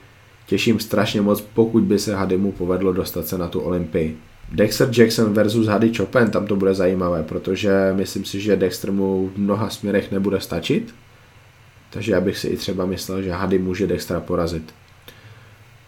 těším 0.46 0.80
strašně 0.80 1.20
moc, 1.20 1.40
pokud 1.40 1.82
by 1.82 1.98
se 1.98 2.16
Hadymu 2.16 2.52
povedlo 2.52 2.92
dostat 2.92 3.26
se 3.26 3.38
na 3.38 3.48
tu 3.48 3.60
Olympii. 3.60 4.16
Dexter 4.52 4.88
Jackson 4.98 5.32
versus 5.32 5.66
Hady 5.66 5.94
Chopin, 5.94 6.30
tam 6.30 6.46
to 6.46 6.56
bude 6.56 6.74
zajímavé, 6.74 7.22
protože 7.22 7.92
myslím 7.96 8.24
si, 8.24 8.40
že 8.40 8.56
Dexter 8.56 8.92
mu 8.92 9.30
v 9.34 9.38
mnoha 9.38 9.70
směrech 9.70 10.12
nebude 10.12 10.40
stačit, 10.40 10.94
takže 11.90 12.12
já 12.12 12.20
bych 12.20 12.38
si 12.38 12.48
i 12.48 12.56
třeba 12.56 12.86
myslel, 12.86 13.22
že 13.22 13.30
Hady 13.30 13.58
může 13.58 13.86
Dextra 13.86 14.20
porazit. 14.20 14.74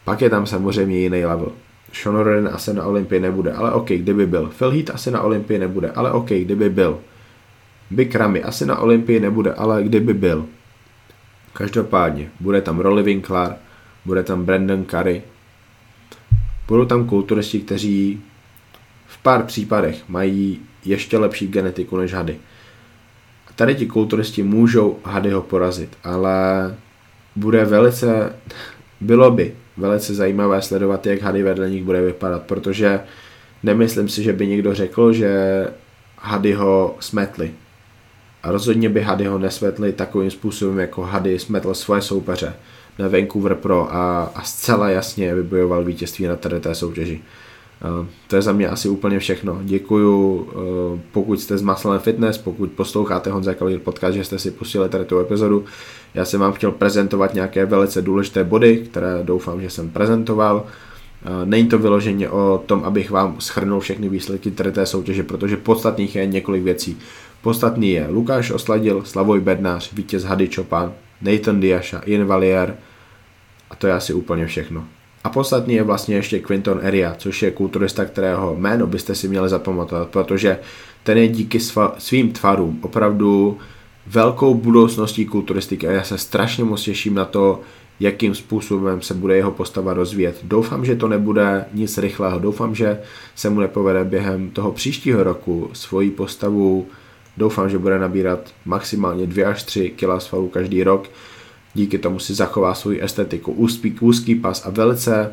Pak 0.05 0.23
je 0.23 0.31
tam 0.31 0.47
samozřejmě 0.47 0.99
jiný 0.99 1.25
level. 1.25 1.53
Sean 1.95 2.17
Roden 2.17 2.51
asi 2.53 2.75
na 2.75 2.85
Olympii 2.85 3.21
nebude, 3.21 3.53
ale 3.53 3.73
OK, 3.73 3.89
kdyby 3.89 4.27
byl. 4.27 4.53
Phil 4.59 4.71
Heath 4.71 4.91
asi 4.95 5.11
na 5.11 5.21
Olympii 5.21 5.59
nebude, 5.59 5.91
ale 5.91 6.13
OK, 6.13 6.29
kdyby 6.29 6.71
byl. 6.71 7.01
Big 7.91 8.15
Ramy 8.15 8.43
asi 8.43 8.67
na 8.67 8.79
Olympii 8.79 9.21
nebude, 9.21 9.55
ale 9.55 9.83
kdyby 9.85 10.15
byl. 10.15 10.47
Každopádně, 11.53 12.31
bude 12.41 12.61
tam 12.61 12.81
Rolly 12.81 13.03
Winkler, 13.03 13.57
bude 14.05 14.23
tam 14.23 14.45
Brandon 14.45 14.85
Curry, 14.85 15.23
budou 16.69 16.85
tam 16.85 17.07
kulturisti, 17.07 17.61
kteří 17.61 18.23
v 19.07 19.23
pár 19.23 19.43
případech 19.43 20.09
mají 20.09 20.61
ještě 20.85 21.19
lepší 21.19 21.49
genetiku 21.49 21.97
než 21.97 22.15
hady. 22.15 22.39
Tady 23.57 23.75
ti 23.75 23.87
kulturisti 23.87 24.43
můžou 24.43 24.99
hady 25.05 25.31
ho 25.31 25.43
porazit, 25.43 25.99
ale 26.05 26.75
bude 27.37 27.65
velice, 27.65 28.37
bylo 29.01 29.31
by 29.31 29.55
velice 29.77 30.15
zajímavé 30.15 30.63
sledovat, 30.63 31.07
jak 31.07 31.23
hady 31.23 31.43
vedle 31.43 31.71
nich 31.71 31.85
bude 31.85 32.01
vypadat, 32.01 32.43
protože 32.43 33.01
nemyslím 33.63 34.09
si, 34.09 34.23
že 34.23 34.33
by 34.33 34.47
někdo 34.47 34.75
řekl, 34.75 35.13
že 35.13 35.67
hady 36.19 36.53
ho 36.53 36.97
smetli. 37.01 37.53
A 38.43 38.53
rozhodně 38.53 38.89
by 38.89 39.01
hady 39.03 39.25
ho 39.25 39.39
nesvetli 39.39 39.93
takovým 39.93 40.31
způsobem, 40.31 40.79
jako 40.79 41.03
hady 41.03 41.39
smetl 41.39 41.75
svoje 41.75 42.03
soupeře 42.03 42.55
na 42.99 43.09
Vancouver 43.09 43.55
Pro 43.55 43.95
a, 43.95 44.23
a 44.35 44.43
zcela 44.43 44.89
jasně 44.89 45.35
vybojoval 45.35 45.85
vítězství 45.85 46.27
na 46.27 46.37
té 46.37 46.75
soutěži. 46.75 47.21
Uh, 48.01 48.07
to 48.29 48.37
je 48.37 48.43
za 48.43 48.53
mě 48.53 48.69
asi 48.69 48.89
úplně 48.89 49.19
všechno. 49.19 49.59
Děkuju, 49.63 50.35
uh, 50.35 51.01
pokud 51.13 51.41
jste 51.41 51.59
z 51.59 51.63
Muscle 51.63 51.99
Fitness, 51.99 52.39
pokud 52.39 52.71
posloucháte 52.73 53.31
Honza 53.31 53.55
Kalir 53.55 53.79
podcast, 53.79 54.15
že 54.15 54.25
jste 54.25 54.39
si 54.39 54.51
pustili 54.51 54.89
tady 54.89 55.05
tu 55.05 55.19
epizodu. 55.19 55.65
Já 56.15 56.25
jsem 56.25 56.41
vám 56.41 56.53
chtěl 56.53 56.73
prezentovat 56.73 57.35
nějaké 57.35 57.67
velice 57.67 58.03
důležité 58.03 58.45
body, 58.45 58.77
které 58.77 59.19
doufám, 59.23 59.61
že 59.61 59.71
jsem 59.71 59.91
prezentoval. 59.91 60.57
Uh, 60.57 61.49
není 61.49 61.69
to 61.69 61.79
vyloženě 61.79 62.31
o 62.31 62.63
tom, 62.67 62.85
abych 62.85 63.11
vám 63.11 63.41
schrnul 63.41 63.81
všechny 63.81 64.09
výsledky 64.09 64.51
té 64.51 64.87
soutěže, 64.87 65.23
protože 65.23 65.57
podstatných 65.57 66.17
je 66.17 66.27
několik 66.27 66.63
věcí. 66.63 66.99
Podstatný 67.43 67.91
je 67.91 68.07
Lukáš 68.11 68.51
Osladil, 68.51 69.03
Slavoj 69.05 69.41
Bednář, 69.41 69.93
vítěz 69.93 70.25
Hady 70.25 70.49
Čopan, 70.49 70.93
Nathan 71.23 71.61
Diasha, 71.61 72.01
Ian 72.07 72.27
Valier 72.27 72.77
a 73.71 73.77
to 73.77 73.87
je 73.87 73.93
asi 73.93 74.13
úplně 74.15 74.47
všechno. 74.47 74.85
A 75.25 75.31
podstatný 75.31 75.75
je 75.75 75.83
vlastně 75.83 76.17
ještě 76.17 76.39
Quinton 76.39 76.81
Eria, 76.83 77.15
což 77.19 77.43
je 77.43 77.51
kulturista, 77.51 78.05
kterého 78.05 78.57
jméno 78.59 78.87
byste 78.87 79.15
si 79.15 79.29
měli 79.29 79.49
zapamatovat, 79.49 80.09
protože 80.09 80.59
ten 81.03 81.19
je 81.19 81.29
díky 81.29 81.61
svým 81.99 82.33
tvarům 82.33 82.79
opravdu 82.83 83.59
velkou 84.07 84.55
budoucností 84.55 85.27
kulturistiky 85.27 85.89
a 85.89 85.93
já 85.93 86.03
se 86.03 86.19
strašně 86.19 86.65
moc 86.65 86.83
těším 86.83 87.15
na 87.15 87.25
to, 87.25 87.61
jakým 88.01 88.35
způsobem 88.35 89.03
se 89.03 89.15
bude 89.15 89.37
jeho 89.37 89.51
postava 89.51 89.95
rozvíjet. 89.95 90.41
Doufám, 90.43 90.85
že 90.85 90.97
to 90.97 91.09
nebude 91.09 91.65
nic 91.73 91.99
rychlého, 91.99 92.39
doufám, 92.39 92.75
že 92.75 93.01
se 93.35 93.51
mu 93.51 93.61
nepovede 93.61 94.05
během 94.05 94.51
toho 94.51 94.73
příštího 94.73 95.25
roku 95.25 95.71
svoji 95.73 96.11
postavu 96.11 96.87
Doufám, 97.37 97.71
že 97.71 97.79
bude 97.79 97.99
nabírat 97.99 98.55
maximálně 98.65 99.27
2 99.27 99.49
až 99.49 99.63
3 99.63 99.91
kg 99.91 100.23
svalů 100.23 100.49
každý 100.49 100.85
rok. 100.85 101.11
Díky 101.75 101.99
tomu 101.99 102.19
si 102.19 102.35
zachová 102.35 102.75
svou 102.75 102.93
estetiku, 103.01 103.53
úzký, 103.53 103.97
úzký 104.01 104.35
pas 104.35 104.67
a 104.67 104.71
velice 104.71 105.33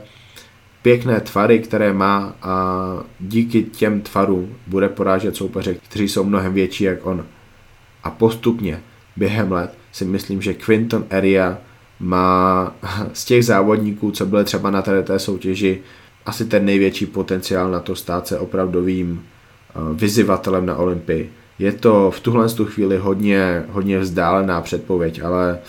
pěkné 0.81 1.19
tvary, 1.19 1.59
které 1.59 1.93
má 1.93 2.35
a 2.41 3.03
díky 3.19 3.63
těm 3.63 4.01
tvarům 4.01 4.55
bude 4.67 4.89
porážet 4.89 5.35
soupeře, 5.35 5.73
kteří 5.73 6.09
jsou 6.09 6.23
mnohem 6.23 6.53
větší 6.53 6.83
jak 6.83 7.05
on. 7.05 7.25
A 8.03 8.09
postupně 8.09 8.81
během 9.15 9.51
let 9.51 9.77
si 9.91 10.05
myslím, 10.05 10.41
že 10.41 10.53
Quinton 10.53 11.05
Eria 11.09 11.57
má 11.99 12.75
z 13.13 13.25
těch 13.25 13.45
závodníků, 13.45 14.11
co 14.11 14.25
byly 14.25 14.43
třeba 14.43 14.71
na 14.71 14.81
té 14.81 15.19
soutěži, 15.19 15.79
asi 16.25 16.45
ten 16.45 16.65
největší 16.65 17.05
potenciál 17.05 17.71
na 17.71 17.79
to 17.79 17.95
stát 17.95 18.27
se 18.27 18.39
opravdovým 18.39 19.23
eh, 19.23 19.73
vyzývatelem 19.93 20.65
na 20.65 20.75
Olympii. 20.75 21.31
Je 21.59 21.71
to 21.71 22.11
v 22.11 22.19
tuhle 22.19 22.49
tu 22.49 22.65
chvíli 22.65 22.97
hodně, 22.97 23.63
hodně 23.69 23.99
vzdálená 23.99 24.61
předpověď, 24.61 25.21
ale 25.23 25.59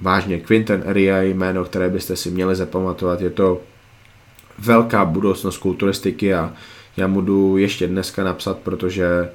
vážně 0.00 0.40
Quinten 0.40 0.82
Eria 0.86 1.16
je 1.16 1.28
jméno, 1.28 1.64
které 1.64 1.88
byste 1.88 2.16
si 2.16 2.30
měli 2.30 2.56
zapamatovat. 2.56 3.20
Je 3.20 3.30
to 3.30 3.60
velká 4.58 5.04
budoucnost 5.04 5.58
kulturistiky 5.58 6.34
a 6.34 6.52
já 6.96 7.06
mu 7.06 7.20
jdu 7.20 7.56
ještě 7.56 7.86
dneska 7.86 8.24
napsat, 8.24 8.58
protože 8.58 9.28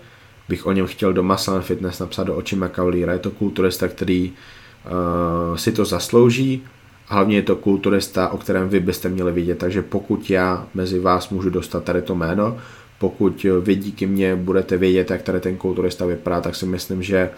bych 0.49 0.65
o 0.65 0.71
něm 0.71 0.88
chtěl 0.88 1.13
do 1.13 1.23
Muscle 1.23 1.62
Fitness 1.62 1.99
napsat 1.99 2.23
do 2.23 2.35
očima 2.35 2.69
Cavaliera. 2.69 3.13
Je 3.13 3.19
to 3.19 3.31
kulturista, 3.31 3.88
který 3.88 4.31
uh, 4.31 5.55
si 5.55 5.71
to 5.71 5.85
zaslouží, 5.85 6.63
hlavně 7.05 7.35
je 7.35 7.41
to 7.41 7.55
kulturista, 7.55 8.29
o 8.29 8.38
kterém 8.38 8.69
vy 8.69 8.79
byste 8.79 9.09
měli 9.09 9.31
vidět, 9.31 9.57
takže 9.57 9.81
pokud 9.81 10.29
já 10.29 10.67
mezi 10.73 10.99
vás 10.99 11.29
můžu 11.29 11.49
dostat 11.49 11.83
tady 11.83 12.01
to 12.01 12.15
jméno, 12.15 12.57
pokud 12.99 13.45
vy 13.62 13.75
díky 13.75 14.05
mně 14.05 14.35
budete 14.35 14.77
vědět, 14.77 15.12
jak 15.12 15.21
tady 15.21 15.39
ten 15.39 15.57
kulturista 15.57 16.05
vypadá, 16.05 16.41
tak 16.41 16.55
si 16.55 16.65
myslím, 16.65 17.03
že 17.03 17.29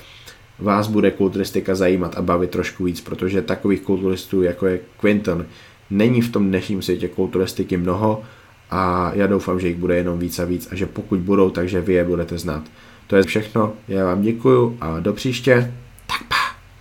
vás 0.60 0.88
bude 0.88 1.12
kulturistika 1.12 1.76
zajímat 1.76 2.18
a 2.18 2.22
bavit 2.22 2.50
trošku 2.50 2.84
víc, 2.84 3.02
protože 3.02 3.42
takových 3.42 3.82
kulturistů, 3.82 4.44
jako 4.44 4.68
je 4.68 4.80
Quinton, 5.00 5.46
není 5.90 6.22
v 6.22 6.32
tom 6.32 6.48
dnešním 6.48 6.82
světě 6.82 7.08
kulturistiky 7.08 7.78
mnoho 7.78 8.24
a 8.72 9.12
já 9.16 9.28
doufám, 9.28 9.60
že 9.60 9.68
jich 9.68 9.78
bude 9.78 9.96
jenom 9.96 10.20
víc 10.20 10.40
a 10.40 10.46
víc 10.46 10.68
a 10.72 10.76
že 10.76 10.86
pokud 10.86 11.20
budou, 11.20 11.50
takže 11.50 11.82
vy 11.82 11.94
je 11.94 12.04
budete 12.04 12.38
znát. 12.38 12.64
To 13.12 13.18
je 13.18 13.24
všechno. 13.24 13.74
Já 13.88 14.06
vám 14.06 14.22
děkuju 14.22 14.78
a 14.82 15.00
do 15.00 15.14
příště. 15.14 15.74
Tak 16.08 16.28
pa. 16.28 16.41